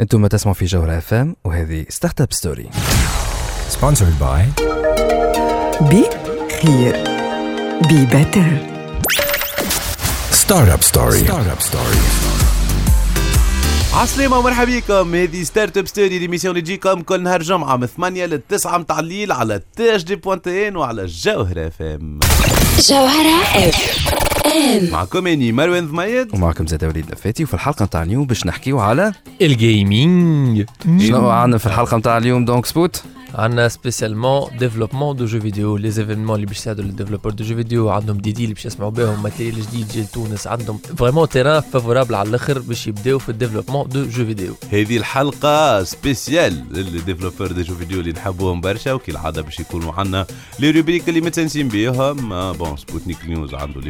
أنتم 0.00 0.26
تسمعوا 0.26 0.54
في 0.54 0.64
جوهرة 0.64 0.98
FM 0.98 1.36
وهذه 1.44 1.86
Startup 1.88 2.32
Story 2.32 2.68
Sponsored 3.72 4.22
by 4.22 4.62
be 5.82 6.04
here 6.62 6.96
be 7.88 8.06
better 8.06 8.74
Startup 10.44 10.82
Story. 10.92 11.26
Startup 11.28 11.62
Story. 11.70 11.98
عسلامة 13.94 14.38
ومرحبا 14.38 14.78
بكم. 14.78 15.14
هذه 15.14 15.42
Startup 15.42 15.86
Story 15.86 16.18
l'émission 16.18 16.50
اللي 16.56 16.62
تجيكم 16.62 17.00
كل 17.02 17.22
نهار 17.22 17.42
جمعة 17.42 17.76
من 17.76 17.86
8 17.86 18.26
ل 18.26 18.38
9 18.48 18.78
متاع 18.78 18.98
الليل 18.98 19.32
على 19.32 19.60
THD 19.76 19.96
point 19.96 20.48
TN 20.48 20.76
وعلى 20.76 21.02
الجوهرة 21.02 21.66
FM 21.66 22.20
جوهرة 22.78 23.42
FM 23.68 24.90
معكم 24.90 25.26
إني 25.26 25.52
مروان 25.52 25.86
ضميد 25.86 26.34
ومعكم 26.34 26.66
زاد 26.66 26.84
وليد 26.84 27.10
لفاتي 27.10 27.44
وفي 27.44 27.54
الحلقة 27.54 27.84
نتاع 27.84 28.02
اليوم 28.02 28.26
باش 28.26 28.46
نحكيو 28.46 28.80
على 28.80 29.12
ال 29.42 29.59
gaming 29.59 30.64
شنو 30.98 31.28
عندنا 31.30 31.58
في 31.58 31.66
الحلقة 31.66 31.96
نتاع 31.96 32.18
اليوم 32.18 32.44
donc 32.44 32.66
سبوت. 32.66 33.02
عندنا 33.34 33.68
spécialement 33.68 34.56
développement 34.58 35.16
de 35.16 35.24
jeux 35.26 35.40
vidéo 35.40 35.76
les 35.76 35.90
événements 35.90 36.34
اللي 36.34 36.46
باش 36.46 36.56
يساعدوا 36.56 36.84
لل 36.84 36.91
développeurs 36.91 37.30
de 37.30 37.44
jeux 37.44 37.56
vidéo 37.56 37.90
عندهم 37.90 38.18
دي 38.18 38.32
دي 38.32 38.42
اللي 38.44 38.54
باش 38.54 38.66
يسمعوا 38.66 38.90
بهم 38.90 39.22
matériel 39.22 39.62
جديد 39.62 39.88
جاي 39.88 40.02
لتونس 40.02 40.46
عندهم. 40.46 40.78
vraiment 40.98 41.28
terrain 41.28 41.60
favorable 41.60 42.14
على 42.14 42.28
الأخر 42.28 42.58
باش 42.58 42.86
يبداو 42.86 43.18
في 43.18 43.28
ال 43.28 43.32
développement 43.32 43.88
de 43.88 44.04
jeux 44.04 44.24
vidéo 44.24 44.54
هذه 44.72 44.96
الحلقة 44.96 45.82
spéciale 45.84 46.64
لل 46.70 46.82
développeurs 46.82 47.52
des 47.52 47.62
jeux 47.62 47.74
vidéo 47.74 48.00
اللي 48.00 48.12
نحبوهم 48.12 48.60
برشا 48.60 48.92
وكالعادة 48.92 49.42
باش 49.42 49.60
يكونوا 49.60 49.92
عندنا 49.92 50.26
les 50.58 50.70
rubriques 50.70 51.08
اللي 51.08 51.20
متسنسين 51.20 51.68
بيهم. 51.68 52.32
آه، 52.32 52.52
bon 52.52 52.76
سبوتنيك 52.76 53.24
news 53.26 53.54
عنده 53.54 53.80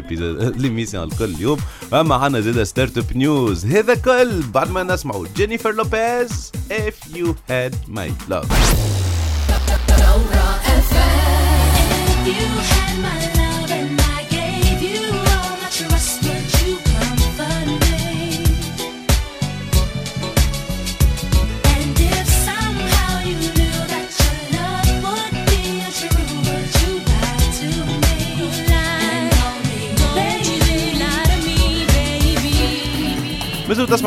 l'émission 0.57 1.05
الكل 1.13 1.25
اليوم. 1.25 1.59
أما 1.93 2.15
عندنا 2.15 2.41
زاد 2.41 2.63
startup 2.63 3.17
news 3.17 3.67
هذا 3.67 3.95
كل. 3.95 4.43
بعد 4.55 4.71
ما 4.71 4.83
نسمعوا 4.83 5.27
جينيفر 5.37 5.73
لوبيز 5.73 6.53
if 6.71 7.17
you 7.17 7.27
had 7.51 7.75
my 7.97 8.09
love. 8.33 8.49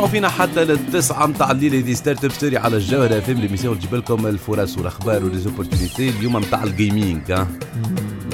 فينا 0.07 0.29
حتى 0.29 0.65
للتسعة 0.65 1.25
متاع 1.25 1.51
الليل 1.51 1.75
هذه 1.75 1.93
Startup 1.93 2.31
Story 2.31 2.57
على 2.57 2.77
الجوهرة 2.77 3.19
FM 3.19 3.39
l'émission 3.39 3.79
تجيب 3.79 3.95
لكم 3.95 4.27
الفرص 4.27 4.77
والأخبار 4.77 5.25
و 5.25 5.31
les 5.31 5.46
opportunités 5.46 6.09
اليوم 6.09 6.35
متاع 6.35 6.63
ال 6.63 6.73
gaming 6.73 7.31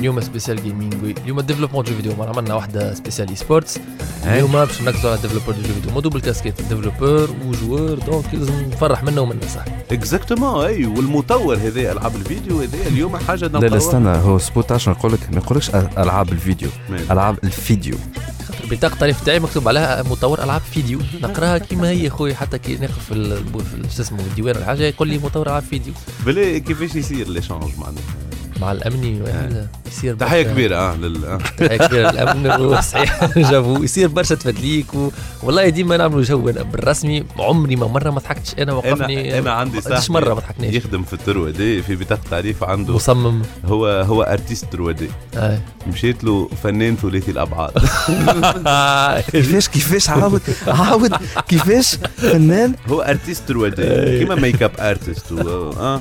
اليوم 0.04 0.22
spécial 0.22 0.64
gaming 0.64 0.94
اليوم 1.24 1.42
développement 1.42 1.84
jeux 1.84 1.96
vidéo 1.96 2.16
مرة 2.16 2.30
عملنا 2.30 2.54
واحدة 2.54 2.94
spéciale 2.94 3.30
e-sports 3.30 3.80
اليوم 4.24 4.52
باش 4.52 4.82
نركزوا 4.82 5.12
على 5.12 5.22
développeur 5.22 5.52
de 5.52 5.62
jeux 5.62 5.74
vidéo. 5.74 5.92
مو 5.92 6.00
double 6.00 6.22
casquette 6.22 6.62
développeur 6.62 7.30
و 7.46 7.53
joueur 7.53 8.00
donc 8.00 8.34
لازم 8.34 8.62
نفرح 8.62 9.04
منه 9.04 9.22
ومنه 9.22 9.48
صح؟ 9.56 9.66
exactement 9.92 10.66
أي 10.66 10.86
والمطور 10.86 11.56
هذا 11.56 11.92
ألعاب 11.92 12.16
الفيديو 12.16 12.62
هذا 12.62 12.88
اليوم 12.88 13.18
حاجة 13.18 13.48
لا 13.48 13.60
لا. 13.60 13.78
استنى 13.78 14.10
هو 14.10 14.38
سبوت 14.38 14.72
عشان 14.72 14.94
نقول 14.94 15.14
لك 15.14 15.20
ما 15.32 15.38
يقولكش 15.38 15.70
ألعاب 15.98 16.32
الفيديو. 16.32 16.70
ألعاب 17.12 17.38
الفيديو. 17.44 17.96
بطاقة 18.72 18.94
التعريف 18.94 19.24
تاعي 19.24 19.40
مكتوب 19.40 19.68
عليها 19.68 20.04
مطور 20.04 20.44
ألعاب 20.44 20.62
فيديو. 20.62 21.00
نقراها 21.22 21.58
كيما 21.58 21.90
هي 21.90 22.10
خويا 22.10 22.36
حتى 22.36 22.58
كي 22.58 22.76
ناخذ 22.76 23.02
في 23.02 23.44
شو 23.96 24.02
اسمه 24.02 24.20
الديوان 24.20 24.56
ولا 24.56 24.66
حاجة 24.66 24.84
يقول 24.84 25.08
لي 25.08 25.18
مطور 25.18 25.48
ألعاب 25.48 25.64
فيديو. 25.64 25.94
بلي 26.26 26.60
كيفاش 26.60 26.96
يصير 26.96 27.28
l'échange 27.28 27.64
معناها 27.78 28.04
مع 28.64 28.72
الامني 28.72 29.22
ولا 29.22 29.68
يصير 29.88 30.16
تحية 30.16 30.42
كبيرة 30.44 30.76
آه 30.76 30.96
لل 30.96 31.26
آه. 31.26 31.38
تحية 31.58 31.78
كبيرة 31.78 32.12
للأمن 32.12 32.82
صحيح 32.92 33.38
جابوا 33.38 33.84
يصير 33.84 34.08
برشا 34.08 34.36
تفدليك 34.36 34.94
و... 34.94 35.10
والله 35.44 35.70
ديما 35.70 35.98
نعملوا 35.98 36.22
جو 36.22 36.50
أنا 36.50 36.64
بالرسمي 36.64 37.24
عمري 37.40 37.76
ما 37.76 37.88
مرة 37.88 38.10
ما 38.10 38.20
ضحكتش 38.20 38.54
أنا 38.60 38.74
وقفني 38.74 39.30
أنا 39.32 39.40
أنا 39.40 39.52
عندي 39.52 39.82
صاحبي 39.82 40.14
مرة 40.14 40.34
ما 40.34 40.40
ضحكناش. 40.40 40.74
يخدم 40.74 41.04
في 41.04 41.14
ال 41.14 41.20
trois 41.20 41.50
D 41.50 41.82
في 41.82 41.96
بطاقه 41.96 42.22
تعريف 42.32 42.64
عنده. 42.64 42.94
مصمم. 42.94 43.42
هو 43.66 43.88
هو 43.88 44.22
artiste 44.24 44.66
trois 44.72 44.92
D 44.92 45.10
آه. 45.36 45.60
مشيت 45.88 46.24
له 46.24 46.50
فنان 46.64 46.96
ثلاثي 46.96 47.32
الأبعاد. 47.32 47.72
كيفاش 49.32 49.68
كيفاش 49.68 50.10
عاود 50.10 50.42
عاود 50.68 51.14
كيفاش؟ 51.48 51.96
فنان؟ 52.18 52.76
هو 52.88 53.02
artiste 53.02 53.48
trois 53.48 53.68
D 53.68 54.20
كيما 54.20 54.36
make 54.36 54.64
up 54.64 54.72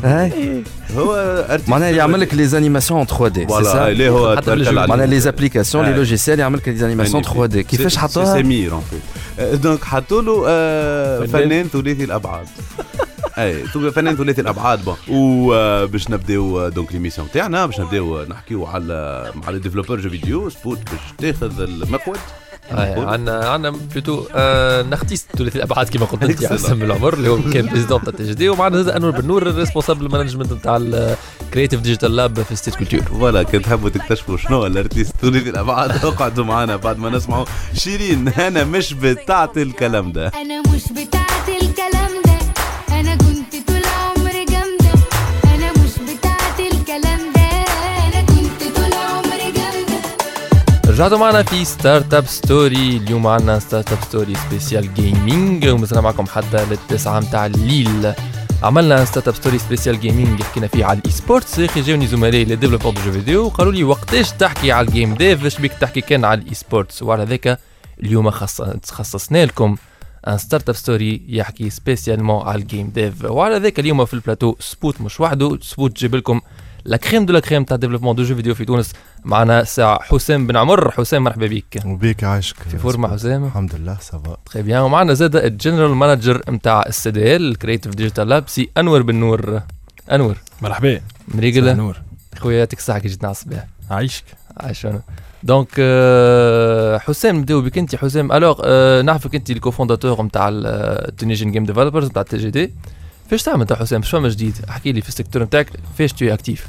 هاي 0.05 0.63
هو 0.97 1.15
artiste 1.51 1.69
معناها 1.69 1.91
يعمل 1.91 2.21
لك 2.21 2.35
les 2.35 2.47
animations 2.53 3.07
3D 3.07 3.41
c'est 3.41 3.47
voilà 3.47 3.73
ça 3.73 3.89
اللي 3.89 4.09
هو 4.09 4.37
حتى 4.37 4.45
توكل 4.47 4.57
بالجو. 4.65 4.79
عليه. 4.79 4.89
معناها 4.89 5.07
les 5.07 5.21
applications 5.21 5.85
les 5.85 5.91
آه. 5.93 5.97
logiciels 5.97 6.41
يعمل 6.41 6.57
لك 6.59 6.69
les 6.69 6.77
animations 6.77 7.23
3D 7.23 7.63
كيفاش 7.63 7.93
c'est 7.93 7.99
حطوها 7.99 8.43
سمير 8.43 8.73
en 8.73 8.83
fait 8.91 9.55
donc 9.61 9.85
حطوا 9.85 10.23
له 10.23 10.45
آه، 10.49 11.27
فنان. 11.27 11.49
فنان 11.49 11.69
ثلاثي 11.83 12.05
الابعاد 12.05 12.47
اي 13.39 13.63
تو- 13.73 13.91
فنان 13.91 14.17
ثلاثي 14.17 14.41
الابعاد 14.41 14.85
bon 14.85 14.97
وباش 15.09 16.11
نبداو 16.11 16.69
donc 16.69 16.93
l'émission 16.93 17.29
تاعنا 17.35 17.67
باش 17.67 17.81
نبداو 17.81 18.23
نحكيو 18.25 18.67
على 18.67 19.31
مع 19.35 19.49
ال 19.49 19.53
développeur 19.53 20.01
jeux 20.01 20.11
vidéo 20.11 20.49
سبوت 20.51 20.79
باش 20.79 21.01
تاخذ 21.19 21.61
المقود 21.61 22.19
عندنا 22.71 23.49
عندنا 23.49 23.71
plateau 23.95 24.25
artiste 24.91 25.27
ثلاثي 25.39 25.57
الابعاد 25.59 25.89
كما 25.89 26.05
قلت 26.07 26.23
أنت 26.23 26.41
Excellent. 26.45 26.53
حسام 26.53 26.83
بن 26.83 26.95
عمر 26.95 27.15
اللي 27.15 27.29
هو 27.29 27.39
كان 27.53 27.67
président 27.67 28.03
تاع 28.05 28.13
TGD 28.13 28.49
ومعنا 28.49 28.83
زاد 28.83 28.95
أنور 28.95 29.11
بن 29.11 29.27
نور 29.29 29.43
ال 29.49 29.54
responsable 29.54 30.09
management 30.11 30.53
نتاع 30.53 30.77
ال 30.77 30.88
Creative 30.88 31.81
Digital 31.81 32.17
Lab 32.17 32.43
في 32.43 32.57
Cité 32.57 32.75
Culture 32.75 33.03
voilà 33.03 33.43
كنت 33.43 33.65
تحبوا 33.65 33.89
تكتشفوا 33.89 34.37
شنو 34.37 34.67
ال 34.67 34.72
artiste 34.72 35.13
ثلاثي 35.23 35.51
الابعاد 35.51 36.05
اقعدوا 36.05 36.45
معنا 36.55 36.77
بعد 36.77 36.99
ما 36.99 37.11
نسمعوا 37.11 37.45
شيرين. 37.75 38.29
أنا 38.29 38.65
مش 38.65 38.93
بتاعت 38.95 39.59
الكلام 39.59 40.13
ده. 40.13 40.29
أنا 40.29 40.63
مش 40.75 40.93
بتاعت 40.93 41.49
الكلام. 41.63 42.02
رجعتوا 50.93 51.19
معنا 51.19 51.43
في 51.43 51.65
Startup 51.65 52.27
Story 52.27 52.97
اليوم 52.97 53.27
عندنا 53.27 53.59
Startup 53.59 53.99
Story 54.03 54.35
spécial 54.35 54.95
gaming 54.95 55.69
ومازلنا 55.69 56.01
معكم 56.01 56.27
حتى 56.27 56.65
للتسعة 56.65 57.21
متاع 57.21 57.47
الليل. 57.47 58.13
عملنا 58.63 59.05
Startup 59.05 59.35
Story 59.35 59.59
spécial 59.59 60.01
gaming 60.01 60.43
حكينا 60.43 60.67
فيه 60.67 60.85
على 60.85 60.99
ال 60.99 61.11
e-sports 61.11 61.59
يا 61.59 61.65
أخي 61.65 61.81
جاوني 61.81 62.07
زملائي 62.07 62.45
les 62.45 62.57
développeurs 62.57 62.93
de 62.93 63.01
jeux 63.05 63.13
vidéo. 63.13 63.47
وقالوا 63.47 63.73
لي 63.73 63.85
وقتاش 63.85 64.31
تحكي 64.33 64.73
على 64.73 64.87
ال 64.87 64.92
game 64.92 65.15
dev 65.15 65.47
اش 65.47 65.59
بيك 65.61 65.73
تحكي 65.73 66.01
كان 66.01 66.25
على 66.25 66.41
ال 66.41 66.55
e-sports 66.55 67.03
وعلى 67.03 67.25
ذاك 67.25 67.59
اليوم 68.03 68.31
خص... 68.31 68.63
خصصنا 68.85 69.47
لكم 69.47 69.77
un 70.29 70.39
Startup 70.39 70.75
Story 70.75 71.23
يحكي 71.29 71.71
spécialement 71.71 72.47
على 72.47 72.63
ال 72.63 72.68
game 72.68 72.91
dev 72.95 73.25
وعلى 73.25 73.59
ذاك 73.59 73.81
اليوم 73.81 74.05
في 74.05 74.15
البلاتو 74.15 74.55
سبوت 74.61 75.01
مش 75.01 75.21
وحده. 75.21 75.59
سبوت 75.63 75.99
جيب 75.99 76.15
لكم 76.15 76.41
la 76.85 76.97
crème 76.97 77.27
de 77.27 77.33
la 77.33 77.41
crème 77.41 77.65
تاع 77.65 77.77
développement 77.77 78.17
de 78.17 78.23
jeux 78.23 78.35
vidéo 78.35 78.55
في 78.55 78.65
تونس. 78.65 78.93
معنا 79.25 79.65
ساعة. 79.65 80.03
حسام 80.03 80.47
بن 80.47 80.57
عمر. 80.57 80.91
حسام 80.91 81.25
مرحبا 81.25 81.47
بك. 81.47 81.83
وبيك 81.87 82.25
عايشك 82.25 82.57
في 82.57 82.79
forma 82.79 83.09
حسام. 83.09 83.45
الحمد 83.45 83.75
لله 83.75 83.97
ça 84.01 84.19
va 84.19 84.37
très 84.47 84.63
bien 84.63 84.81
ومعنا 84.81 85.15
زاد 85.15 85.37
ال 85.37 85.43
general 85.43 85.91
manager 85.91 86.43
نتاع 86.49 86.83
ال 86.87 87.11
CDL 87.11 87.51
ال 87.51 87.56
Creative 87.56 87.95
Digital 87.95 88.29
Lab 88.29 88.49
سي 88.49 88.71
أنور 88.79 89.03
بن 89.03 89.15
نور. 89.15 89.63
أنور. 90.13 90.37
مرحبا. 90.63 91.01
مريقل 91.29 91.77
نور 91.77 91.97
خويا 92.39 92.59
يعطيك 92.59 92.79
الصحة 92.79 92.99
كي 92.99 93.09
جيتنا 93.09 93.29
على 93.29 93.35
الصباح 93.35 93.67
عايشك. 93.91 94.25
عايش 94.57 94.87
أنا. 94.87 95.03
donc 95.43 95.69
آه، 95.79 96.99
حسام 96.99 97.37
نبداو 97.37 97.61
بك 97.61 97.79
أنت 97.79 97.97
حسام. 97.97 98.33
alors 98.33 98.61
آه، 98.65 99.03
نعرفك 99.03 99.35
أنت 99.35 99.51
ال 99.51 99.57
cofondateur 99.57 100.23
نتاع 100.23 100.49
ال 100.53 100.64
Tunisian 100.64 101.53
Game 101.53 101.65
Developers 101.65 102.09
نتاع 102.09 102.23
TGD. 102.23 102.73
فاش 103.33 103.43
تعمل 103.43 103.61
انت 103.61 103.73
حسام 103.73 104.03
شو 104.03 104.19
فما 104.19 104.29
جديد؟ 104.29 104.55
احكي 104.69 104.93
لي 104.93 105.01
في 105.01 105.09
ال 105.09 105.13
secteur 105.13 105.43
نتاعك؟ 105.43 105.71
فاش 105.99 106.13
t'es 106.13 106.25
actif 106.27 106.67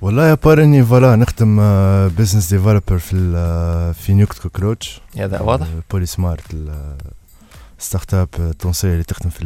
والله 0.00 0.28
à 0.28 0.34
part 0.34 0.62
إني 0.62 0.84
voilà 0.84 1.16
نخدم 1.16 1.56
business 2.08 2.54
developer 2.54 2.98
في 2.98 3.16
ال- 3.16 3.94
في 3.94 4.14
Nuked 4.14 4.38
Cockroach. 4.38 5.00
هذا 5.18 5.40
واضح. 5.40 5.66
Polysmart 5.90 6.42
startup 7.78 8.28
تونسية 8.58 8.92
اللي 8.92 9.04
تخدم 9.04 9.30
في 9.30 9.42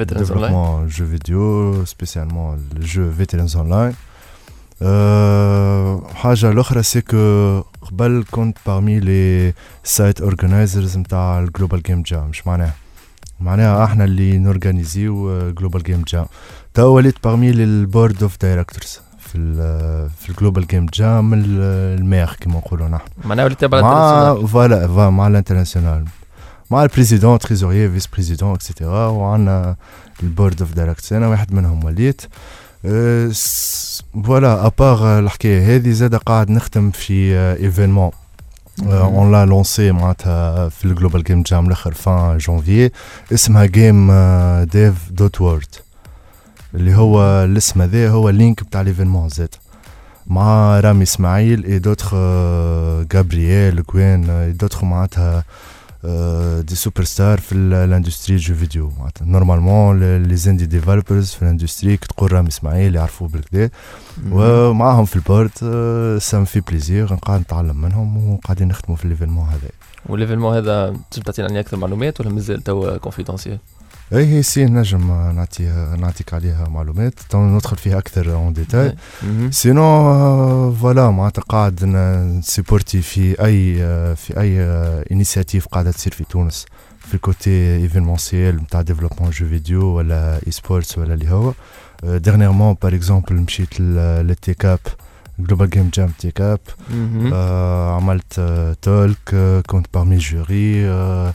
ال 0.00 0.06
développement 0.06 0.86
jeux 0.88 1.06
vidéo 1.06 1.84
spécialement 1.84 2.68
ال 2.76 2.85
jeu 2.85 3.12
Veterans 3.12 3.56
Online 3.56 3.94
أه، 4.82 6.06
حاجة 6.14 6.50
الأخرى 6.50 6.82
c'est 6.82 7.00
que 7.00 7.60
قبل 7.82 8.24
كنت 8.30 8.58
parmi 8.66 9.00
les 9.00 9.52
site 9.84 10.20
organizers 10.20 10.96
نتاع 10.96 11.38
ال 11.38 11.44
Global 11.44 11.82
Game 11.82 12.02
Jam 12.02 12.28
مش 12.28 12.46
معناها؟ 12.46 12.72
معناها 13.40 13.84
إحنا 13.84 14.04
اللي 14.04 14.38
نورجانيزيو 14.38 15.50
Global 15.50 15.82
Game 15.82 16.02
Jam 16.08 16.26
تو 16.74 16.82
وليت 16.86 17.14
parmi 17.24 17.50
ال 17.50 17.62
board 17.62 18.22
of 18.22 18.36
directors 18.40 19.00
في 19.18 19.38
ال 19.38 19.54
في 20.20 20.30
ال 20.30 20.35
Global 20.35 20.66
Game 20.66 20.86
Jam 20.94 21.34
ال 21.34 21.54
mère 21.54 22.36
كيما 22.40 22.56
نقولوا 22.58 22.88
نحن. 22.88 23.04
معناها 23.24 23.44
وليت 23.44 23.64
مع. 23.64 24.34
voilà 24.46 25.10
مع 25.10 25.26
ال 25.26 25.31
international. 25.31 26.04
مع 26.70 26.82
ال 26.82 26.88
président 26.88 27.38
trésorier 27.38 27.90
vice-président 27.90 28.54
et 28.54 28.67
cetera 28.67 29.06
وعندنا 29.06 29.76
ال 30.22 30.28
board 30.28 30.60
of 30.62 30.72
directors 30.72 31.12
أنا 31.12 31.28
واحد 31.28 31.52
منهم 31.52 31.84
وليت. 31.84 32.22
س- 33.32 34.02
voilà 34.24 34.66
à 34.66 34.76
part 34.76 35.18
الحكاية 35.18 35.76
هذه 35.76 35.90
زاد 35.90 36.14
قاعد 36.14 36.50
نخدم 36.50 36.90
في 36.90 37.34
événement 37.36 38.10
on 38.86 39.32
l'a 39.32 39.46
lancé 39.46 39.92
معناتها 39.92 40.68
في 40.68 40.84
ال 40.84 40.90
Global 40.90 41.24
Game 41.24 41.42
Jam 41.42 41.66
الآخر 41.66 41.94
vingt 41.94 42.38
janvier 42.38 42.92
اسمها 43.32 43.66
Game 43.66 44.12
Dev 44.64 44.94
dot 45.10 45.40
World 45.40 45.74
اللي 46.74 46.94
هو 46.94 47.44
الاسم 47.44 47.82
هذا 47.82 48.10
هو 48.10 48.28
ال 48.28 48.35
link 48.35 48.62
بتاع 48.62 48.80
l'événement 48.80 49.28
زاد 49.28 49.54
مع 50.26 50.80
رامي 50.80 51.02
اسماعيل 51.02 51.64
et 51.64 51.78
d'autres 51.78 52.08
جابرييل 53.12 53.82
كوين 53.82 54.30
et 54.30 54.52
d'autres 54.52 54.84
معناتها 54.84 55.38
آه، 55.38 55.44
des 56.62 56.74
super 56.74 57.04
stars 57.04 57.40
في 57.40 57.52
ال- 57.54 57.74
ال 57.74 57.81
industry 57.81 58.36
jeux 58.36 58.54
vidéo 58.54 58.92
معناتها 58.98 59.24
normalement 59.24 60.22
les 60.22 60.36
indie 60.36 60.66
developers 60.66 61.30
في 61.30 61.42
ال 61.42 61.48
industry 61.48 61.96
كي 61.96 62.06
تقول 62.06 62.32
رامي 62.32 62.48
اسماعيل 62.48 62.94
يعرفوه 62.94 63.28
بالكدا 63.28 63.70
ومعاهم 64.32 65.04
في 65.04 65.16
ال 65.16 65.22
board 65.22 65.50
ça 66.20 66.32
me 66.32 66.44
fait 66.44 66.60
plaisir 66.60 67.12
نقعد 67.12 67.40
نتعلم 67.40 67.76
منهم 67.80 68.30
وقاعدين 68.32 68.68
نخدموا 68.68 68.96
في 68.96 69.08
l'événement 69.08 69.48
هذا 69.48 69.70
وال 70.08 70.15
l'événement 70.15 70.56
هذا 70.56 70.86
تنجم 71.10 71.22
تعطينا 71.24 71.48
عني 71.48 71.60
أكثر 71.60 71.76
معلومات 71.76 72.20
ولا 72.20 72.30
مازال 72.30 72.62
tout 72.62 72.98
confidentiel 72.98 73.58
اي 74.12 74.26
هي 74.26 74.42
c'est 74.42 74.64
نجم 74.64 75.10
آه، 75.10 75.32
نعطيها 75.32 75.96
نعطيك 75.96 76.34
عليها 76.34 76.68
معلومات 76.68 77.14
تو 77.30 77.38
ندخل 77.46 77.76
فيها 77.76 77.98
أكثر 77.98 78.32
en 78.34 78.52
détail 78.52 78.94
sinon 79.50 80.72
voilà 80.72 81.10
معناتها 81.10 81.42
قاعد 81.42 81.84
ن- 81.84 82.38
نسيبورتي 82.38 83.02
في 83.02 83.44
اي 83.44 83.76
آه، 83.84 84.14
في 84.14 84.40
اي 84.40 84.60
initiative 85.12 85.66
قاعدة 85.66 85.90
تصير 85.90 86.12
في 86.12 86.24
تونس 86.24 86.66
في 86.98 87.14
ال 87.14 87.26
côté 87.26 87.76
événementiel 87.76 88.56
نتاع 88.56 88.82
développement 88.82 89.30
jeux 89.30 89.48
vidéo 89.48 89.84
ولا 89.86 90.40
e-sports 90.46 90.98
ولا 90.98 91.14
اللي 91.14 91.30
هو 91.30 91.52
dernièrement 92.04 92.76
par 92.82 92.94
exemple 92.94 93.34
مشيت 93.34 93.80
لل 93.80 94.01
TEK-UP 94.01 94.64
Global 94.64 95.70
Game 95.70 95.90
Jam 95.94 96.08
TEK-UP 96.18 96.60
آه، 97.32 97.96
عملت 97.96 98.38
آه، 98.38 98.76
talk 98.82 99.18
آه، 99.34 99.60
كنت 99.60 99.86
parmi 99.94 100.16
jury 100.18 100.88
آه، 100.88 101.28
je 101.28 101.34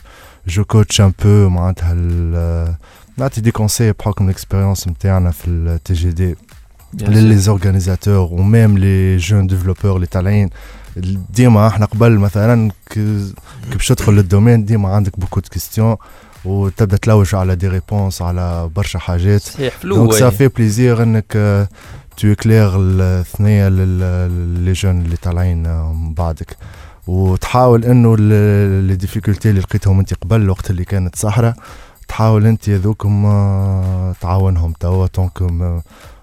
un 1.00 1.12
peu 1.24 1.48
معناتها 1.48 1.92
ال- 1.92 2.32
آه، 2.36 2.76
نعطي 3.16 3.40
des 3.40 3.50
conseils 3.50 3.92
بحكم 3.92 4.24
ال 4.24 4.30
expérience 4.30 4.88
نتاعنا 4.88 5.30
في 5.30 5.48
ال 5.48 5.92
TGD 5.94 6.10
les 6.10 6.36
organisateurs 6.94 7.36
و 7.38 8.32
même 8.32 8.78
les 8.78 9.16
jeunes 9.16 9.46
développeurs 9.46 9.96
اللي 9.96 10.06
طالعين 10.06 10.50
ديما 11.34 11.68
إحنا 11.68 11.86
قبل 11.86 12.18
مثلا 12.18 12.70
ك- 12.70 12.94
كي 12.94 13.72
باش 13.72 13.88
تدخل 13.88 14.12
لل 14.12 14.24
domaine 14.24 14.64
ديما 14.64 14.88
عندك 14.88 15.20
beaucoup 15.20 15.40
de 15.40 15.48
questions 15.48 15.96
وتبدا 16.44 16.96
تلوج 16.96 17.34
على 17.34 17.56
des 17.56 17.68
réponses 17.68 18.22
على 18.22 18.70
برشا 18.76 18.98
حاجات 18.98 19.40
صحيح 19.40 19.74
flou 19.78 19.96
donc 19.96 20.12
ça 20.12 20.24
oui. 20.24 20.30
fait 20.30 20.48
plaisir 20.48 21.02
انك 21.02 21.32
t'éclaires 22.16 22.70
الثنيه 22.76 23.68
les 23.68 24.72
jeunes 24.72 25.00
اللي 25.02 25.16
طالعين 25.16 25.66
آه، 25.66 25.92
من 25.92 26.14
بعدك 26.14 26.56
وتحاول 27.06 27.84
إنه 27.84 28.16
les 28.16 28.96
difficultés 28.96 29.50
اللي 29.50 29.60
لقيتهم 29.60 29.98
أنت 29.98 30.14
قبل 30.14 30.40
الوقت 30.40 30.70
اللي 30.70 30.84
كانت 30.84 31.16
صحراء 31.16 31.54
تحاول 32.08 32.46
أنت 32.46 32.68
هذوكم 32.68 33.26
آه، 33.26 34.14
تعاونهم 34.20 34.72
توا 34.72 35.06
طونكم 35.06 35.80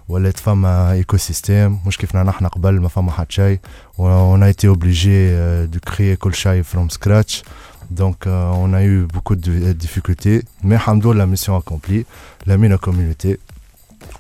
ولات 0.10 0.40
فما 0.40 0.92
écosystème 0.92 1.80
مش 1.86 1.98
كيفنا 1.98 2.24
نحن 2.24 2.48
قبل 2.48 2.80
ما 2.80 2.88
فما 2.88 3.12
حد 3.12 3.32
شيء. 3.32 3.60
on 4.00 4.44
était 4.44 4.68
obligés 4.68 5.36
de 5.66 5.80
créer 5.80 6.16
كل 6.16 6.34
شيء 6.36 6.62
from 6.62 6.90
scratch 6.90 7.44
donc 7.92 8.28
on 8.28 8.76
a 8.76 8.84
eu 8.84 9.08
beaucoup 9.14 9.36
de 9.36 9.74
difficultés. 9.74 10.44
Mais 10.64 10.76
الحمد 10.76 11.04
لله 11.04 11.26
mission 11.26 11.56
accomplie. 11.56 12.06
La 12.46 12.58
mini 12.58 12.78
communauté. 12.78 13.40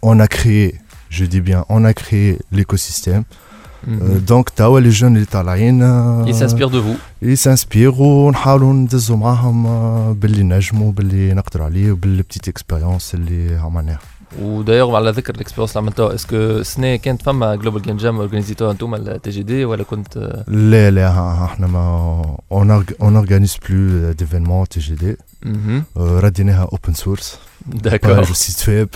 On 0.01 0.19
a 0.19 0.27
créé 0.27 0.75
je 1.09 1.25
dis 1.25 1.41
bien 1.41 1.65
on 1.69 1.83
a. 1.85 1.93
donc 4.27 4.49
توا 4.49 4.79
les 4.79 4.89
jeunes 4.89 5.15
اللي 5.15 5.25
طالعين 5.25 5.81
ils 6.27 6.36
s'inspirent 6.36 6.67
de 6.67 6.81
vous 6.81 6.93
ils 7.21 7.36
s'inspirent 7.36 7.91
ونحاولوا 8.01 8.73
ندزوا 8.73 9.17
معاهم 9.17 10.13
باللي 10.13 10.43
نجموا 10.43 10.91
باللي 10.91 11.33
نقدروا 11.33 11.65
عليه 11.65 11.91
وبال 11.91 12.10
petite 12.10 12.47
expérience 12.47 13.13
اللي 13.15 13.55
عملناها 13.55 13.99
ودايوغ 14.41 14.95
على 14.95 15.11
ذكر 15.11 15.35
ال 15.35 15.38
expérience 15.38 15.69
اللي 15.77 15.81
عملتوها 15.81 16.15
est-ce 16.15 16.47
que 16.47 16.63
سنة 16.63 16.95
كانت 16.95 17.21
فما 17.21 17.55
Global 17.55 17.81
Game 17.81 17.97
Jam 17.97 18.17
اورجانيزيتوها 18.17 18.71
انتوما 18.71 18.97
ال 18.97 19.29
TGD 19.29 19.65
ولا 19.65 19.83
كنت 19.83 20.43
لا 20.47 20.91
لا 20.91 21.43
إحنا 21.45 21.67
ما 21.67 22.37
on 22.51 22.71
organise 23.01 23.57
plus 23.69 24.11
d'événements 24.11 24.95
TGD. 24.95 25.17
رديناها 25.97 26.63
open 26.71 26.93
source 26.93 27.37
d'accord 27.65 28.23
site 28.23 28.69
web 28.69 28.89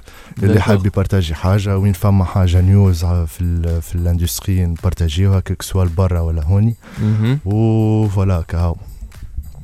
اللي. 0.44 0.62
حاب 0.62 0.86
يبارتاجي 0.86 1.36
حاجة 1.36 1.78
وين 1.78 1.94
فما 1.94 2.26
حاجة 2.26 2.62
news 2.62 3.06
في 3.06 3.42
ال 3.42 3.82
في 3.82 3.96
ال 3.96 4.03
industry 4.03 4.66
نبارتاجيوها 4.66 5.40
كيك 5.40 5.62
soit 5.62 5.86
برا 5.86 6.20
ولا 6.20 6.44
هوني. 6.44 6.76
مهم. 7.02 7.40
و 7.46 7.62
voilà 7.62 8.42
كهو. 8.48 8.76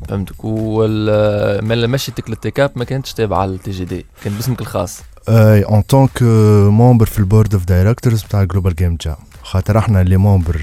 فهمتك 0.07 0.43
وال 0.43 1.65
من 1.65 1.89
مشيتك 1.89 2.29
للتيك 2.29 2.59
اب 2.59 2.71
ما 2.75 2.83
كانتش 2.83 3.13
تابعة 3.13 3.45
للتي 3.45 3.71
جي 3.71 3.85
دي 3.85 4.05
كان 4.23 4.33
باسمك 4.33 4.61
الخاص. 4.61 5.01
أي 5.29 5.63
en 5.63 5.81
tant 5.81 6.05
que 6.05 6.23
member 6.71 7.05
في 7.05 7.19
ال 7.19 7.25
board 7.25 7.53
of 7.53 7.65
directors 7.65 8.23
بتاع 8.23 8.43
Global 8.43 8.75
Game 8.75 8.97
Jam 9.01 9.15
خاطر 9.43 9.77
إحنا 9.77 10.01
اللي 10.01 10.17
member 10.17 10.61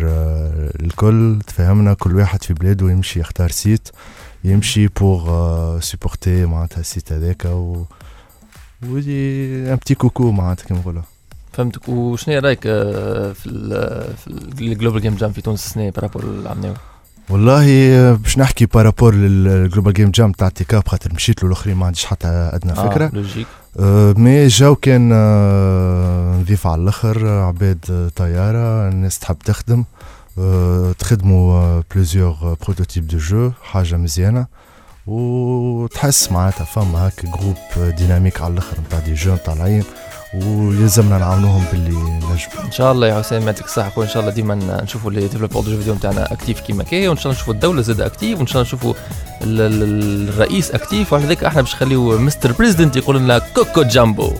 الكل 0.81 1.39
تفهمنا 1.47 1.95
كل 1.95 2.17
واحد 2.17 2.43
في 2.43 2.55
بلاده 2.55 2.91
يمشي 2.91 3.21
يختار 3.21 3.51
site 3.51 3.89
يمشي 4.45 4.89
pour 4.89 5.81
supporter 5.81 6.47
معناتها 6.47 6.81
ال 6.81 6.87
site 6.87 7.13
هذاك 7.13 7.45
و 7.45 7.85
و 8.87 9.02
dit 9.02 9.47
un 9.71 9.77
petit 9.77 9.95
coucou 9.95 10.31
معناتها 10.33 10.65
كيما 10.65 10.81
نقولوا. 10.81 11.03
فهمتك. 11.53 11.89
وشنو 11.89 12.39
رأيك 12.39 12.61
آه، 12.67 13.33
في 13.33 13.47
ال 13.47 13.71
في 14.57 14.61
ال 14.61 14.66
Global 14.66 15.01
Game 15.03 15.15
Jam 15.15 15.33
في 15.33 15.41
تونس 15.41 15.67
السنة 15.67 15.91
par 15.91 16.01
rapport 16.01 16.25
العام 16.25 16.75
والله 17.31 17.67
آه، 17.97 18.13
باش 18.15 18.39
نحكي 18.39 18.67
par 18.67 18.81
rapport 18.81 19.15
لل 19.15 19.34
Global 19.34 19.93
Game 19.93 20.11
Jam 20.11 20.33
تاع 20.33 20.49
تيكاب 20.49 20.89
خاطر 20.89 21.15
مشيت 21.15 21.43
له 21.43 21.47
الاخرين 21.47 21.77
ما 21.77 21.87
عنديش 21.87 22.05
حتى 22.05 22.29
أدنى 22.29 22.75
فكرة. 22.75 23.05
آه 23.07 23.11
logique 23.15 23.47
آه، 23.81 24.13
mais 24.17 24.47
جاو 24.47 24.75
كان 24.77 25.11
آه، 25.13 26.41
نظيف 26.41 26.67
على 26.67 26.83
الأخر 26.83 27.29
آه، 27.29 27.45
عباد 27.47 27.85
آه، 27.91 28.09
طيارة 28.17 28.89
الناس 28.89 29.19
تحب 29.19 29.37
تخدم 29.45 29.85
آه، 30.39 30.93
تخدموا 30.99 31.83
plusieurs 31.95 32.57
prototypes 32.65 33.07
de 33.07 33.19
jeux 33.19 33.51
حاجة 33.63 33.97
مزيانة. 33.97 34.47
وتحس 35.09 36.33
معناتها 36.33 36.65
فما 36.65 37.09
هكا 37.09 37.29
groupe 37.29 37.57
dynamique 37.97 38.41
على 38.41 38.53
الآخر 38.53 38.77
نتاع 38.87 38.99
des 38.99 39.15
jeunes 39.15 39.37
طالعين 39.47 39.85
ويلزمنا 40.35 41.19
نعاونوهم 41.19 41.65
باللي 41.73 41.91
نجم. 41.91 42.65
إن 42.65 42.73
شاء 42.73 42.93
الله 42.93 43.07
يا 43.07 43.19
حسام 43.19 43.43
يعطيك 43.47 43.65
الصحه 43.65 43.93
وان 43.97 44.09
شاء 44.09 44.21
الله 44.23 44.33
ديما 44.35 44.55
نشوفوا 44.85 45.11
les 45.11 45.21
développeurs 45.21 45.63
de 45.65 45.77
vidéo 45.79 45.95
نتاعنا 45.95 46.33
actifs 46.33 46.61
كيما 46.61 46.85
كي 46.85 47.09
وإن 47.09 47.17
شاء 47.17 47.25
الله 47.27 47.35
نشوفوا 47.37 47.55
الدولة 47.55 47.83
زاد 47.83 48.01
active 48.01 48.39
وإن 48.39 48.47
شاء 48.47 48.55
الله 48.63 48.69
نشوفوا 48.69 48.95
ال- 49.43 49.61
ال- 49.61 50.29
الرئيس 50.29 50.71
actif 50.71 51.13
وعلى 51.13 51.27
ذلك 51.27 51.45
إحنا 51.45 51.61
باش 51.63 51.75
نخليو 51.75 52.19
Mr. 52.19 52.53
President 52.53 52.97
يقول 52.97 53.17
لنا 53.19 53.39
Coco 53.39 53.83
Jamboo. 53.83 54.33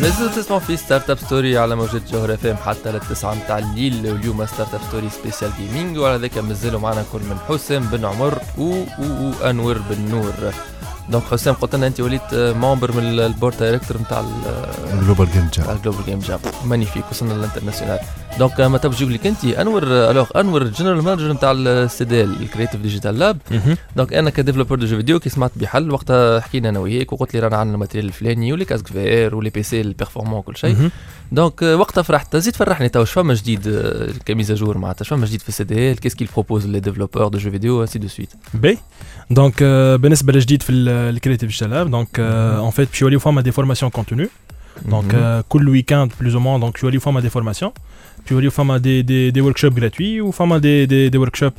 مازلتوا 0.00 0.34
تسمعوا 0.36 0.60
في 0.60 0.76
Startup 0.76 1.18
Story 1.18 1.58
على 1.58 1.76
موجة 1.76 2.02
جوهر 2.12 2.34
FM 2.34 2.56
حتى 2.56 2.92
للتسعة 2.92 3.34
متاع 3.34 3.58
الليل. 3.58 4.12
واليوم 4.12 4.46
Startup 4.46 4.80
Story 4.88 5.10
spécial 5.10 5.50
gaming 5.58 5.98
وعلى 5.98 6.18
ذاك 6.18 6.38
مازالوا 6.38 6.80
معنا 6.80 7.04
كل 7.12 7.18
من 7.18 7.38
حسام 7.48 7.82
بن 7.82 8.04
عمر 8.04 8.38
و, 8.58 8.62
و, 8.62 9.32
وانور 9.42 9.78
بن 9.78 10.10
نور. 10.10 10.52
donc 11.10 11.24
حسام 11.24 11.54
قلت 11.54 11.74
لنا 11.74 11.86
انت 11.86 12.00
وليت 12.00 12.34
member 12.34 12.92
من 12.92 13.02
ال 13.02 13.11
board 13.11 13.56
directors 13.58 13.96
نتاع 14.00 14.24
Global 15.02 15.32
Game 15.32 15.48
Jam 15.54 15.76
ال 15.76 15.80
Global 15.80 16.04
Game 16.04 16.18
Jam 16.18 16.38
magnifique 16.64 17.04
وصلنا 17.10 17.32
لل 17.32 17.41
international 17.41 17.98
donc 18.38 18.60
ما 18.60 18.78
تبجي 18.78 19.04
لك 19.04 19.26
انت 19.26 19.44
انور 19.44 19.82
alors 19.84 20.28
انور 20.36 20.64
general 20.64 21.02
manager 21.02 21.32
نتاع 21.32 21.52
ال 21.52 22.42
CDL 22.42 22.51
ال 22.51 22.55
Creative 22.55 22.80
Digital 22.80 23.18
Lab 23.18 23.38
donc 23.96 24.12
أنا 24.14 24.30
ك 24.30 24.34
développeur 24.34 24.76
de 24.76 24.86
jeux 24.86 24.96
vidéo 24.96 25.20
كي 25.20 25.28
سمعت 25.28 25.50
بحل 25.56 25.90
وقتها 25.90 26.40
حكينا 26.40 26.68
أنا 26.68 26.78
وياك 26.78 27.12
وقلت 27.12 27.34
لي 27.34 27.40
رانا 27.40 27.56
عندنا 27.56 27.74
ال 27.74 27.77
matériel 27.77 28.04
الفلاني 28.06 28.52
و 28.52 28.55
les 28.55 28.64
casques 28.64 28.86
VR 28.86 29.34
و 29.34 29.38
les 29.38 29.50
PC 29.50 29.80
ال 29.80 29.85
performants 29.85 30.42
كل 30.42 30.56
شيء 30.56 30.90
donc 31.32 31.62
وقتها 31.62 32.02
فرحت 32.02 32.36
زيد 32.36 32.56
فرحني 32.56 32.88
تو 32.88 33.04
شو 33.04 33.22
فما 33.22 33.34
جديد 33.34 33.68
آه، 33.68 34.08
ك 34.26 34.31
mise 34.31 34.52
à 34.52 34.57
jour 34.57 34.78
معناتها 34.78 35.04
شو 35.04 35.16
فما 35.16 35.26
جديد 35.26 35.40
في 35.40 35.48
ال 35.48 36.00
CDL 36.00 36.03
qu'est-ce 36.03 36.14
qu'il 36.14 36.28
propose 36.34 36.66
les 36.66 36.80
développeurs 36.80 37.28
de 37.28 37.38
jeux 37.38 37.50
vidéo 37.50 37.80
ainsi 37.82 37.98
de 37.98 38.08
suite 38.08 38.28
باهي 38.54 38.76
donc 39.30 39.62
بالنسبة 40.02 40.32
للجديد 40.32 40.62
في 40.62 40.70
ال 41.08 41.13
Creative 41.13 41.50
Lab 41.50 41.90
donc 41.90 42.08
en 42.20 42.70
fait 42.70 42.88
باش 42.88 43.02
يوليو 43.02 43.18
فما 43.20 43.40
des 43.40 43.52
formations 43.52 43.90
continues 43.90 44.28
donc 44.84 45.14
آه، 45.14 45.44
كل 45.48 45.68
weekend 45.68 46.12
plus 46.20 46.34
ou 46.34 46.40
moins 46.40 46.60
donc 46.60 46.82
يوليو 46.82 47.00
فما 47.00 47.20
des 47.20 47.30
formations 47.30 47.72
يوريو 48.30 48.50
فما 48.50 48.76
des 48.78 49.02
des 49.02 49.30
des 49.30 49.40
workshops 49.40 49.80
gratuits 49.80 50.20
وفما 50.22 50.58
des 50.58 50.86
des 50.86 51.08
des 51.08 51.18
workshops 51.18 51.52